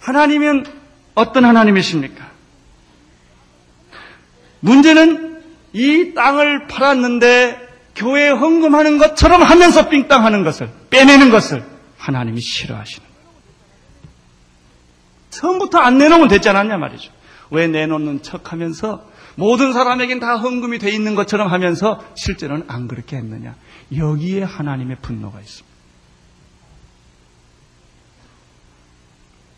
하나님은 0.00 0.64
어떤 1.14 1.44
하나님이십니까? 1.44 2.32
문제는 4.58 5.44
이 5.72 6.14
땅을 6.14 6.66
팔았는데 6.66 7.68
교회에 7.94 8.30
헌금하는 8.30 8.98
것처럼 8.98 9.40
하면서 9.40 9.88
삥땅 9.88 10.24
하는 10.24 10.42
것을, 10.42 10.68
빼내는 10.90 11.30
것을 11.30 11.64
하나님이 11.96 12.40
싫어하시는. 12.40 13.03
처음부터 15.34 15.78
안 15.78 15.98
내놓으면 15.98 16.28
됐지 16.28 16.48
않았냐 16.48 16.76
말이죠. 16.76 17.12
왜 17.50 17.66
내놓는 17.66 18.22
척 18.22 18.52
하면서 18.52 19.06
모든 19.36 19.72
사람에겐 19.72 20.20
다 20.20 20.36
헌금이 20.36 20.78
돼 20.78 20.90
있는 20.90 21.14
것처럼 21.14 21.50
하면서 21.50 22.00
실제로는 22.14 22.64
안 22.68 22.88
그렇게 22.88 23.16
했느냐. 23.16 23.54
여기에 23.94 24.42
하나님의 24.42 24.98
분노가 25.02 25.40
있습니다. 25.40 25.74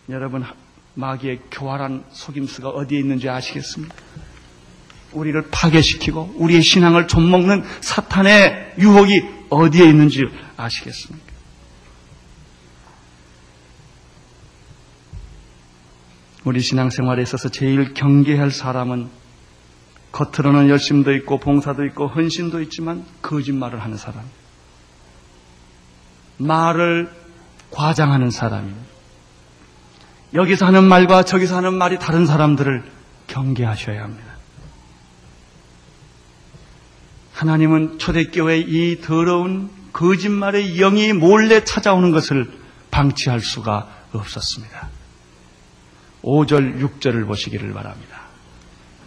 여러분, 0.08 0.44
마귀의 0.94 1.40
교활한 1.50 2.04
속임수가 2.10 2.70
어디에 2.70 2.98
있는지 2.98 3.28
아시겠습니까? 3.28 3.94
우리를 5.12 5.40
파괴시키고 5.50 6.36
우리의 6.36 6.62
신앙을 6.62 7.06
좀먹는 7.06 7.64
사탄의 7.80 8.74
유혹이 8.78 9.22
어디에 9.50 9.86
있는지 9.86 10.22
아시겠습니까? 10.56 11.25
우리 16.46 16.60
신앙생활에 16.60 17.22
있어서 17.24 17.48
제일 17.48 17.92
경계할 17.92 18.52
사람은 18.52 19.08
겉으로는 20.12 20.68
열심도 20.68 21.12
있고 21.16 21.40
봉사도 21.40 21.84
있고 21.86 22.06
헌신도 22.06 22.62
있지만 22.62 23.04
거짓말을 23.20 23.82
하는 23.82 23.96
사람. 23.96 24.22
말을 26.38 27.10
과장하는 27.72 28.30
사람입니다. 28.30 28.86
여기서 30.34 30.66
하는 30.66 30.84
말과 30.84 31.24
저기서 31.24 31.56
하는 31.56 31.74
말이 31.74 31.98
다른 31.98 32.26
사람들을 32.26 32.92
경계하셔야 33.26 34.04
합니다. 34.04 34.36
하나님은 37.32 37.98
초대교회 37.98 38.58
이 38.58 39.00
더러운 39.00 39.68
거짓말의 39.92 40.76
영이 40.76 41.12
몰래 41.12 41.64
찾아오는 41.64 42.12
것을 42.12 42.48
방치할 42.92 43.40
수가 43.40 43.88
없었습니다. 44.12 44.95
5절, 46.26 46.80
6절을 46.80 47.24
보시기를 47.24 47.72
바랍니다. 47.72 48.22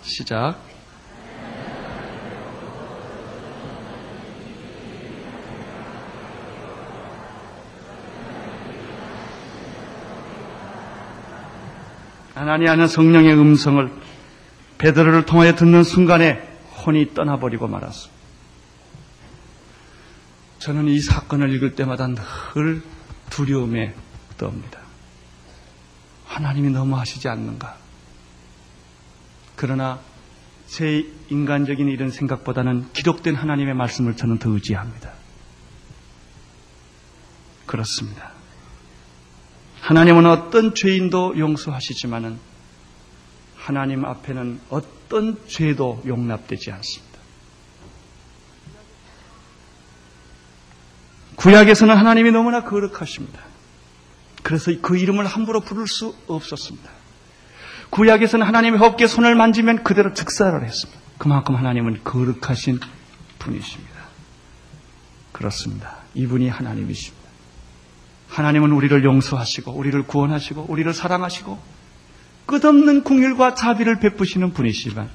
시작. 0.03 0.57
아나니아는 12.35 12.87
성령의 12.87 13.33
음성을 13.33 13.91
베드로를 14.77 15.25
통하여 15.25 15.55
듣는 15.55 15.83
순간에 15.83 16.41
혼이 16.85 17.13
떠나버리고 17.13 17.67
말았습니다. 17.67 18.17
저는 20.59 20.87
이 20.87 21.01
사건을 21.01 21.53
읽을 21.55 21.75
때마다 21.75 22.07
늘 22.07 22.81
두려움에 23.29 23.93
떠옵니다. 24.37 24.78
하나님이 26.39 26.69
너무하시지 26.69 27.27
않는가? 27.27 27.75
그러나 29.57 29.99
제 30.67 31.05
인간적인 31.29 31.89
이런 31.89 32.11
생각보다는 32.11 32.93
기록된 32.93 33.35
하나님의 33.35 33.73
말씀을 33.73 34.15
저는 34.15 34.39
더 34.39 34.49
의지합니다. 34.51 35.11
그렇습니다. 37.65 38.31
하나님은 39.81 40.25
어떤 40.27 40.73
죄인도 40.73 41.37
용서하시지만은 41.37 42.39
하나님 43.57 44.05
앞에는 44.05 44.61
어떤 44.69 45.45
죄도 45.45 46.01
용납되지 46.07 46.71
않습니다. 46.71 47.19
구약에서는 51.35 51.97
하나님이 51.97 52.31
너무나 52.31 52.63
거룩하십니다. 52.63 53.48
그래서 54.43 54.71
그 54.81 54.97
이름을 54.97 55.25
함부로 55.25 55.59
부를 55.59 55.87
수 55.87 56.15
없었습니다. 56.27 56.89
구약에서는 57.89 58.45
하나님의 58.45 58.79
어깨 58.81 59.07
손을 59.07 59.35
만지면 59.35 59.83
그대로 59.83 60.13
즉사를 60.13 60.63
했습니다. 60.63 60.99
그만큼 61.17 61.55
하나님은 61.55 62.03
거룩하신 62.03 62.79
분이십니다. 63.39 63.99
그렇습니다. 65.31 65.97
이분이 66.13 66.49
하나님이십니다. 66.49 67.29
하나님은 68.29 68.71
우리를 68.71 69.03
용서하시고 69.03 69.71
우리를 69.71 70.01
구원하시고 70.03 70.65
우리를 70.69 70.93
사랑하시고 70.93 71.59
끝없는 72.45 73.03
궁율과 73.03 73.55
자비를 73.55 73.99
베푸시는 73.99 74.53
분이시지만 74.53 75.09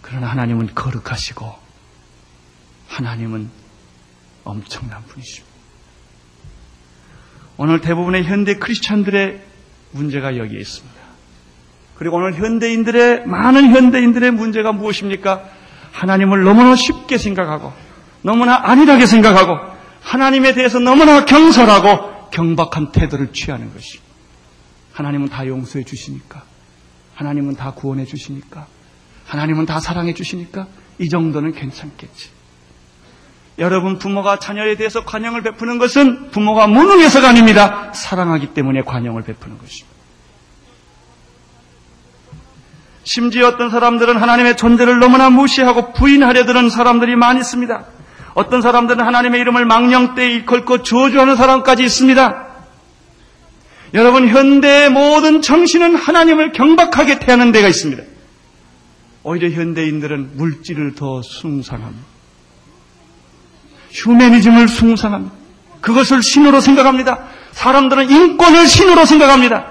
그러나 0.00 0.28
하나님은 0.28 0.74
거룩하시고 0.74 1.54
하나님은 2.88 3.50
엄청난 4.44 5.04
분이십니다. 5.04 5.51
오늘 7.56 7.80
대부분의 7.80 8.24
현대 8.24 8.56
크리스찬들의 8.56 9.40
문제가 9.92 10.36
여기에 10.36 10.58
있습니다. 10.58 11.02
그리고 11.96 12.16
오늘 12.16 12.34
현대인들의 12.34 13.26
많은 13.26 13.70
현대인들의 13.70 14.30
문제가 14.32 14.72
무엇입니까? 14.72 15.44
하나님을 15.92 16.42
너무나 16.42 16.74
쉽게 16.74 17.18
생각하고 17.18 17.72
너무나 18.22 18.58
안일하게 18.64 19.06
생각하고 19.06 19.58
하나님에 20.00 20.54
대해서 20.54 20.78
너무나 20.78 21.24
경솔하고 21.24 22.30
경박한 22.30 22.92
태도를 22.92 23.32
취하는 23.32 23.72
것이. 23.72 24.00
하나님은 24.92 25.28
다 25.28 25.46
용서해 25.46 25.84
주시니까. 25.84 26.42
하나님은 27.14 27.54
다 27.56 27.72
구원해 27.72 28.04
주시니까. 28.04 28.66
하나님은 29.26 29.66
다 29.66 29.80
사랑해 29.80 30.14
주시니까. 30.14 30.66
이 30.98 31.08
정도는 31.08 31.52
괜찮겠지. 31.52 32.30
여러분 33.58 33.98
부모가 33.98 34.38
자녀에 34.38 34.76
대해서 34.76 35.04
관용을 35.04 35.42
베푸는 35.42 35.78
것은 35.78 36.30
부모가 36.30 36.66
무능해서가 36.66 37.28
아닙니다. 37.28 37.92
사랑하기 37.94 38.54
때문에 38.54 38.82
관용을 38.82 39.22
베푸는 39.22 39.58
것입니다. 39.58 39.92
심지어 43.04 43.48
어떤 43.48 43.68
사람들은 43.68 44.16
하나님의 44.16 44.56
존재를 44.56 44.98
너무나 45.00 45.28
무시하고 45.28 45.92
부인하려 45.92 46.46
드는 46.46 46.70
사람들이 46.70 47.16
많이 47.16 47.40
있습니다. 47.40 47.84
어떤 48.34 48.62
사람들은 48.62 49.04
하나님의 49.04 49.40
이름을 49.40 49.66
망령때에 49.66 50.44
걸고 50.44 50.82
저주하는 50.82 51.36
사람까지 51.36 51.82
있습니다. 51.82 52.46
여러분, 53.94 54.28
현대의 54.28 54.88
모든 54.90 55.42
정신은 55.42 55.96
하나님을 55.96 56.52
경박하게 56.52 57.18
태하는 57.18 57.52
데가 57.52 57.68
있습니다. 57.68 58.02
오히려 59.24 59.50
현대인들은 59.50 60.36
물질을 60.36 60.94
더 60.94 61.20
숭상합니다. 61.20 62.11
휴메니즘을 63.92 64.68
숭상합니다. 64.68 65.34
그것을 65.80 66.22
신으로 66.22 66.60
생각합니다. 66.60 67.28
사람들은 67.52 68.10
인권을 68.10 68.66
신으로 68.66 69.04
생각합니다. 69.04 69.66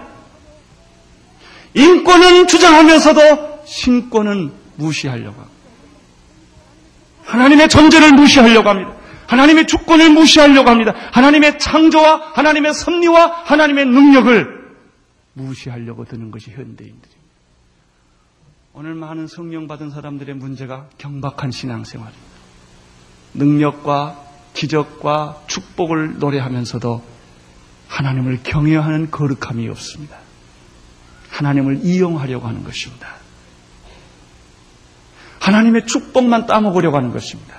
인권은 1.73 2.47
주장하면서도 2.47 3.63
신권은 3.65 4.51
무시하려고 4.75 5.41
합니다. 5.41 5.51
하나님의 7.23 7.69
존재를 7.69 8.11
무시하려고 8.13 8.69
합니다. 8.69 8.93
하나님의 9.27 9.65
주권을 9.67 10.09
무시하려고 10.09 10.69
합니다. 10.69 10.93
하나님의 11.13 11.57
창조와 11.57 12.33
하나님의 12.33 12.73
섭리와 12.73 13.43
하나님의 13.45 13.85
능력을 13.85 14.61
무시하려고 15.33 16.03
드는 16.03 16.31
것이 16.31 16.51
현대인들입니다. 16.51 17.07
오늘 18.73 18.93
많은 18.95 19.27
성령 19.27 19.67
받은 19.67 19.89
사람들의 19.91 20.35
문제가 20.35 20.87
경박한 20.97 21.51
신앙생활입니다. 21.51 22.30
능력과 23.33 24.19
기적과 24.53 25.43
축복을 25.47 26.19
노래하면서도 26.19 27.03
하나님을 27.87 28.41
경외하는 28.43 29.11
거룩함이 29.11 29.67
없습니다. 29.69 30.17
하나님을 31.29 31.81
이용하려고 31.83 32.47
하는 32.47 32.63
것입니다. 32.63 33.15
하나님의 35.39 35.87
축복만 35.87 36.45
따먹으려고 36.45 36.97
하는 36.97 37.11
것입니다. 37.11 37.55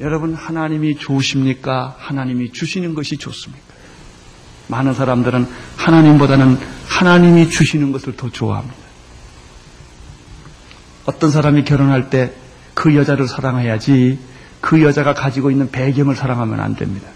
여러분, 0.00 0.34
하나님이 0.34 0.96
좋으십니까? 0.96 1.94
하나님이 1.98 2.52
주시는 2.52 2.94
것이 2.94 3.16
좋습니까? 3.16 3.64
많은 4.68 4.94
사람들은 4.94 5.48
하나님보다는 5.76 6.58
하나님이 6.88 7.48
주시는 7.48 7.92
것을 7.92 8.16
더 8.16 8.30
좋아합니다. 8.30 8.76
어떤 11.06 11.30
사람이 11.30 11.64
결혼할 11.64 12.10
때 12.10 12.34
그 12.76 12.94
여자를 12.94 13.26
사랑해야지 13.26 14.18
그 14.60 14.82
여자가 14.82 15.14
가지고 15.14 15.50
있는 15.50 15.70
배경을 15.70 16.14
사랑하면 16.14 16.60
안 16.60 16.76
됩니다. 16.76 17.08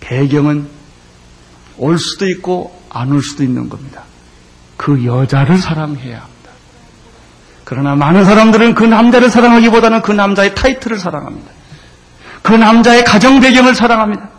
배경은 0.00 0.68
올 1.78 1.98
수도 1.98 2.28
있고 2.28 2.78
안 2.90 3.10
올 3.12 3.22
수도 3.22 3.42
있는 3.42 3.68
겁니다. 3.68 4.02
그 4.76 5.04
여자를 5.06 5.56
사랑해야 5.58 6.28
그러나 7.64 7.96
많은 7.96 8.24
사람들은 8.24 8.74
그 8.76 8.84
남자를 8.84 9.28
사랑하기보다는 9.30 10.02
그 10.02 10.12
남자의 10.12 10.54
타이틀을 10.54 10.98
사랑합니다. 10.98 11.50
그 12.42 12.52
남자의 12.52 13.04
가정 13.04 13.40
배경을 13.40 13.74
사랑합니다. 13.74 14.30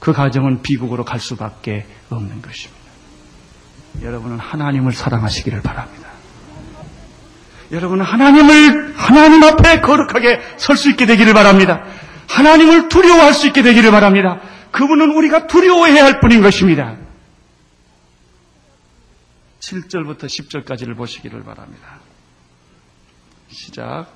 그 0.00 0.12
가정은 0.12 0.60
비극으로 0.60 1.04
갈 1.04 1.18
수밖에 1.18 1.86
없는 2.10 2.42
것입니다. 2.42 2.82
여러분은 4.02 4.38
하나님을 4.38 4.92
사랑하시기를 4.92 5.62
바랍니다. 5.62 6.05
여러분은 7.72 8.04
하나님을 8.04 8.94
하나님 8.96 9.42
앞에 9.42 9.80
거룩하게 9.80 10.40
설 10.56 10.76
수 10.76 10.90
있게 10.90 11.06
되기를 11.06 11.34
바랍니다. 11.34 11.84
하나님을 12.28 12.88
두려워할 12.88 13.32
수 13.34 13.46
있게 13.46 13.62
되기를 13.62 13.90
바랍니다. 13.90 14.40
그분은 14.72 15.10
우리가 15.12 15.46
두려워해야 15.46 16.04
할 16.04 16.20
뿐인 16.20 16.42
것입니다. 16.42 16.96
7절부터 19.60 20.24
10절까지를 20.24 20.96
보시기를 20.96 21.42
바랍니다. 21.44 21.98
시작. 23.48 24.15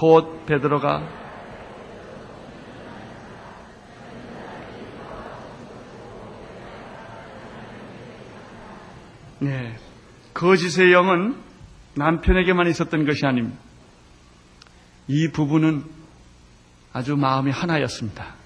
곧 0.00 0.46
베드로가 0.46 1.06
네. 9.40 9.76
거짓의 10.32 10.94
영은 10.94 11.36
남편에게만 11.96 12.66
있었던 12.68 13.04
것이 13.04 13.26
아닙니다. 13.26 13.60
이 15.06 15.28
부부는 15.28 15.84
아주 16.94 17.14
마음이 17.18 17.50
하나였습니다. 17.50 18.36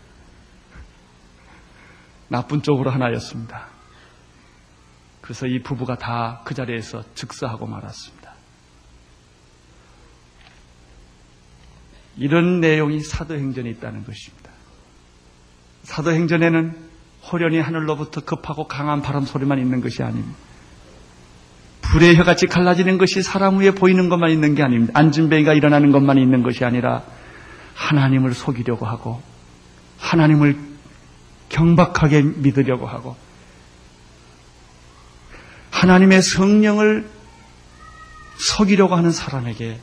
나쁜 2.27 2.63
쪽으로 2.63 2.91
하나였습니다. 2.91 3.69
그래서 5.21 5.47
이 5.47 5.63
부부가 5.63 5.95
다 5.95 6.43
그 6.45 6.55
자리에서 6.55 7.05
즉사하고 7.15 7.67
말았습니다. 7.67 8.14
이런 12.17 12.61
내용이 12.61 13.01
사도행전에 13.01 13.69
있다는 13.71 14.05
것입니다. 14.05 14.51
사도행전에는 15.83 16.77
호련히 17.31 17.59
하늘로부터 17.59 18.21
급하고 18.23 18.67
강한 18.69 19.03
바람 19.03 19.25
소리만 19.25 19.59
있는 19.59 19.81
것이 19.81 20.03
아닙니다. 20.03 20.37
불의 21.83 22.17
혀같이 22.17 22.47
갈라지는 22.47 22.99
것이 22.99 23.23
사람 23.23 23.59
위에 23.59 23.71
보이는 23.73 24.09
것만 24.09 24.31
있는 24.31 24.55
게 24.55 24.63
아닙니다. 24.63 24.93
안진뱅이가 24.99 25.55
일어나는 25.55 25.93
것만 25.93 26.19
있는 26.19 26.43
것이 26.43 26.65
아니라 26.65 27.03
하나님을 27.75 28.35
속이려고 28.35 28.87
하고 28.87 29.23
하나님을 29.99 30.59
경박하게 31.49 32.23
믿으려고 32.23 32.87
하고 32.87 33.17
하나님의 35.71 36.23
성령을 36.23 37.09
속이려고 38.37 38.97
하는 38.97 39.11
사람에게 39.11 39.79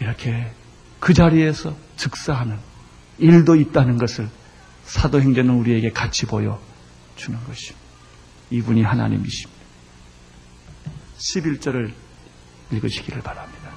이렇게 0.00 0.50
그 1.02 1.14
자리에서 1.14 1.74
즉사하는 1.96 2.56
일도 3.18 3.56
있다는 3.56 3.98
것을 3.98 4.28
사도행전은 4.84 5.52
우리에게 5.52 5.90
같이 5.90 6.26
보여주는 6.26 6.60
것입니다. 7.44 7.80
이분이 8.50 8.84
하나님이십니다. 8.84 9.60
11절을 11.18 11.92
읽으시기를 12.70 13.20
바랍니다. 13.20 13.70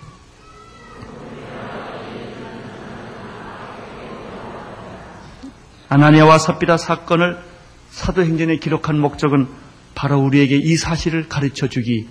아나니아와 5.90 6.38
삽비라 6.38 6.78
사건을 6.78 7.44
사도행전에 7.90 8.58
기록한 8.58 9.00
목적은 9.00 9.48
바로 9.96 10.20
우리에게 10.20 10.58
이 10.58 10.76
사실을 10.78 11.28
가르쳐 11.28 11.68
주기 11.68 12.08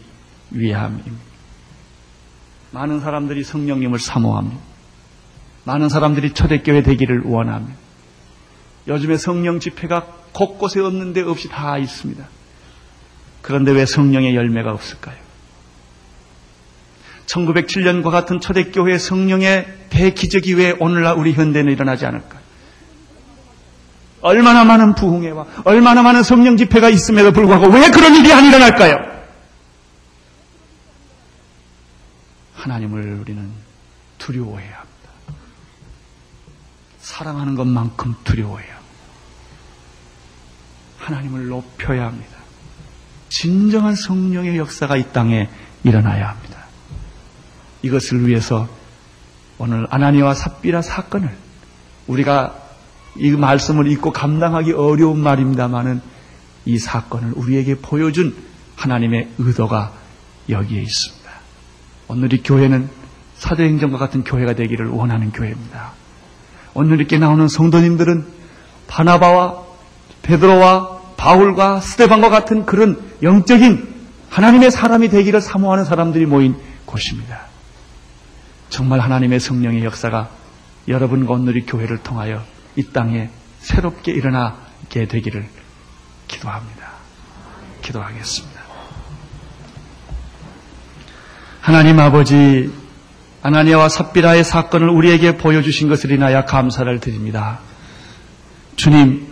위함입니다. 0.51 1.23
많은 2.73 2.99
사람들이 2.99 3.45
성령님을 3.45 4.01
사모합니다. 4.01 4.74
많은 5.65 5.89
사람들이 5.89 6.33
초대교회 6.33 6.83
되기를 6.83 7.23
원합니다. 7.25 7.77
요즘에 8.87 9.17
성령 9.17 9.61
집회가 9.61 10.07
곳곳에 10.33 10.81
없는 10.81 11.12
데 11.12 11.23
없이 11.23 11.49
다 11.49 11.79
있습니다. 11.79 12.25
그런데 13.41 13.73
왜 13.73 13.87
성령의 13.87 14.35
열매가 14.37 14.73
없을까요? 14.73 15.17
1907년과 17.27 18.11
같은 18.11 18.41
초대교회 18.41 18.99
성령의 18.99 19.67
대기적이 19.91 20.55
왜 20.55 20.77
오늘날 20.79 21.17
우리 21.17 21.33
현대는 21.33 21.73
일어나지 21.73 22.05
않을까? 22.05 22.39
얼마나 24.21 24.65
많은 24.65 24.95
부흥회와 24.95 25.47
얼마나 25.65 26.03
많은 26.03 26.23
성령 26.23 26.57
집회가 26.57 26.89
있음에도 26.89 27.33
불구하고 27.33 27.69
왜 27.69 27.91
그런 27.91 28.15
일이 28.15 28.33
안 28.33 28.45
일어날까요? 28.45 28.97
하나님을 32.55 33.19
우리는 33.21 33.51
두려워해야. 34.19 34.84
사랑하는 37.05 37.55
것만큼 37.55 38.14
두려워해야 38.24 38.76
합니다. 38.76 38.94
하나님을 40.98 41.48
높여야 41.48 42.07
합니다. 42.07 42.38
진정한 43.28 43.94
성령의 43.94 44.57
역사가 44.57 44.96
이 44.96 45.12
땅에 45.12 45.50
일어나야 45.82 46.30
합니다. 46.30 46.64
이것을 47.82 48.26
위해서 48.26 48.68
오늘 49.59 49.86
아나니와 49.90 50.34
삽비라 50.34 50.80
사건을 50.80 51.30
우리가 52.07 52.59
이 53.16 53.30
말씀을 53.32 53.86
읽고 53.92 54.12
감당하기 54.12 54.72
어려운 54.72 55.20
말입니다만은 55.20 56.00
이 56.64 56.78
사건을 56.78 57.32
우리에게 57.36 57.76
보여준 57.76 58.34
하나님의 58.76 59.28
의도가 59.36 59.92
여기에 60.48 60.80
있습니다. 60.80 61.30
오늘 62.09 62.32
이 62.32 62.42
교회는 62.42 62.88
사도행전과 63.36 63.98
같은 63.98 64.24
교회가 64.24 64.55
되기를 64.55 64.88
원하는 64.88 65.32
교회입니다. 65.32 66.03
오늘 66.75 66.99
이렇게 66.99 67.18
나오는 67.18 67.47
성도님들은 67.49 68.27
바나바와 68.89 69.62
베드로와 70.22 71.01
바울과 71.16 71.81
스테반과 71.81 72.29
같은 72.31 72.66
그런 72.66 73.01
영적인 73.22 73.95
하나님의 74.31 74.70
사람이 74.70 75.09
되기를 75.09 75.41
사모하는 75.41 75.85
사람들이 75.85 76.27
모인 76.27 76.57
곳입니다. 76.85 77.43
정말 78.68 79.01
하나님의 79.01 79.39
성령의 79.39 79.85
역사가 79.85 80.29
여러분과 80.89 81.35
오늘 81.35 81.57
이 81.57 81.64
교회를 81.64 81.99
통하여 81.99 82.43
이 82.77 82.83
땅에 82.83 83.31
새롭게 83.61 84.12
일어나게 84.12 85.07
되기를 85.07 85.47
기도합니다. 86.27 86.89
기도하겠습니다. 87.83 88.61
하나님 91.61 91.99
아버지, 92.01 92.70
아나니아와 93.45 93.90
삽비라의 93.90 94.42
사건을 94.42 94.88
우리에게 94.88 95.36
보여주신 95.36 95.88
것을 95.90 96.11
인하여 96.11 96.47
감사를 96.47 96.99
드립니다. 96.99 97.59
주님, 98.76 99.26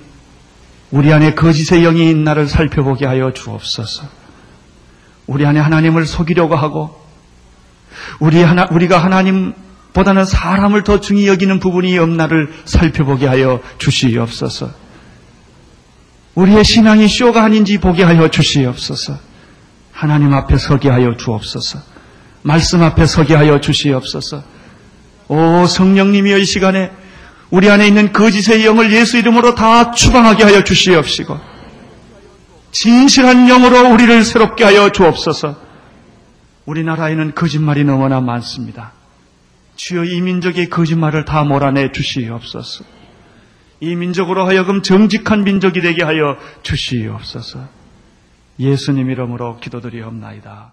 우리 0.91 1.11
안에 1.11 1.35
거짓의 1.35 1.83
영이 1.83 2.11
있는 2.11 2.23
나를 2.23 2.47
살펴보게 2.47 3.07
하여 3.07 3.33
주옵소서. 3.33 4.05
우리 5.27 5.47
안에 5.47 5.61
하나님을 5.61 6.05
속이려고 6.05 6.57
하고, 6.57 7.03
우리 8.21 8.43
하나, 8.43 8.69
우리가 8.71 8.99
하나님 8.99 9.55
보다는 9.95 10.27
사람을 10.27 10.85
더 10.85 11.01
중히 11.01 11.27
여기는 11.27 11.59
부분이 11.59 11.97
없나를 11.97 12.53
살펴보게 12.67 13.27
하여 13.27 13.61
주시옵소서. 13.79 14.71
우리의 16.35 16.65
신앙이 16.65 17.09
쇼가 17.09 17.45
아닌지 17.45 17.79
보게 17.79 18.03
하여 18.03 18.29
주시옵소서. 18.29 19.19
하나님 19.91 20.35
앞에 20.35 20.59
서게 20.59 20.91
하여 20.91 21.17
주옵소서. 21.17 21.92
말씀 22.43 22.83
앞에 22.83 23.07
서게 23.07 23.35
하여 23.35 23.61
주시옵소서. 23.61 24.43
오 25.29 25.67
성령님이여 25.67 26.39
이 26.39 26.45
시간에 26.45 26.91
우리 27.51 27.71
안에 27.71 27.87
있는 27.87 28.13
거짓의 28.13 28.65
영을 28.65 28.93
예수 28.93 29.19
이름으로 29.19 29.55
다 29.55 29.93
추방하게 29.93 30.45
하여 30.45 30.65
주시옵시고 30.65 31.39
진실한 32.71 33.47
영으로 33.47 33.93
우리를 33.93 34.25
새롭게 34.25 34.65
하여 34.65 34.91
주옵소서. 34.91 35.61
우리나라에는 36.65 37.35
거짓말이 37.35 37.85
너무나 37.85 38.21
많습니다. 38.21 38.93
주여 39.77 40.05
이 40.05 40.21
민족의 40.21 40.71
거짓말을 40.71 41.25
다 41.25 41.45
몰아내 41.45 41.93
주시옵소서. 41.93 42.85
이 43.81 43.97
민족으로 43.97 44.47
하여금 44.47 44.83
정직한 44.83 45.45
민족이 45.45 45.81
되게 45.81 46.05
하여 46.05 46.37
주시옵소서. 46.63 47.69
예수님 48.59 49.11
이름으로 49.11 49.59
기도드리옵나이다. 49.59 50.73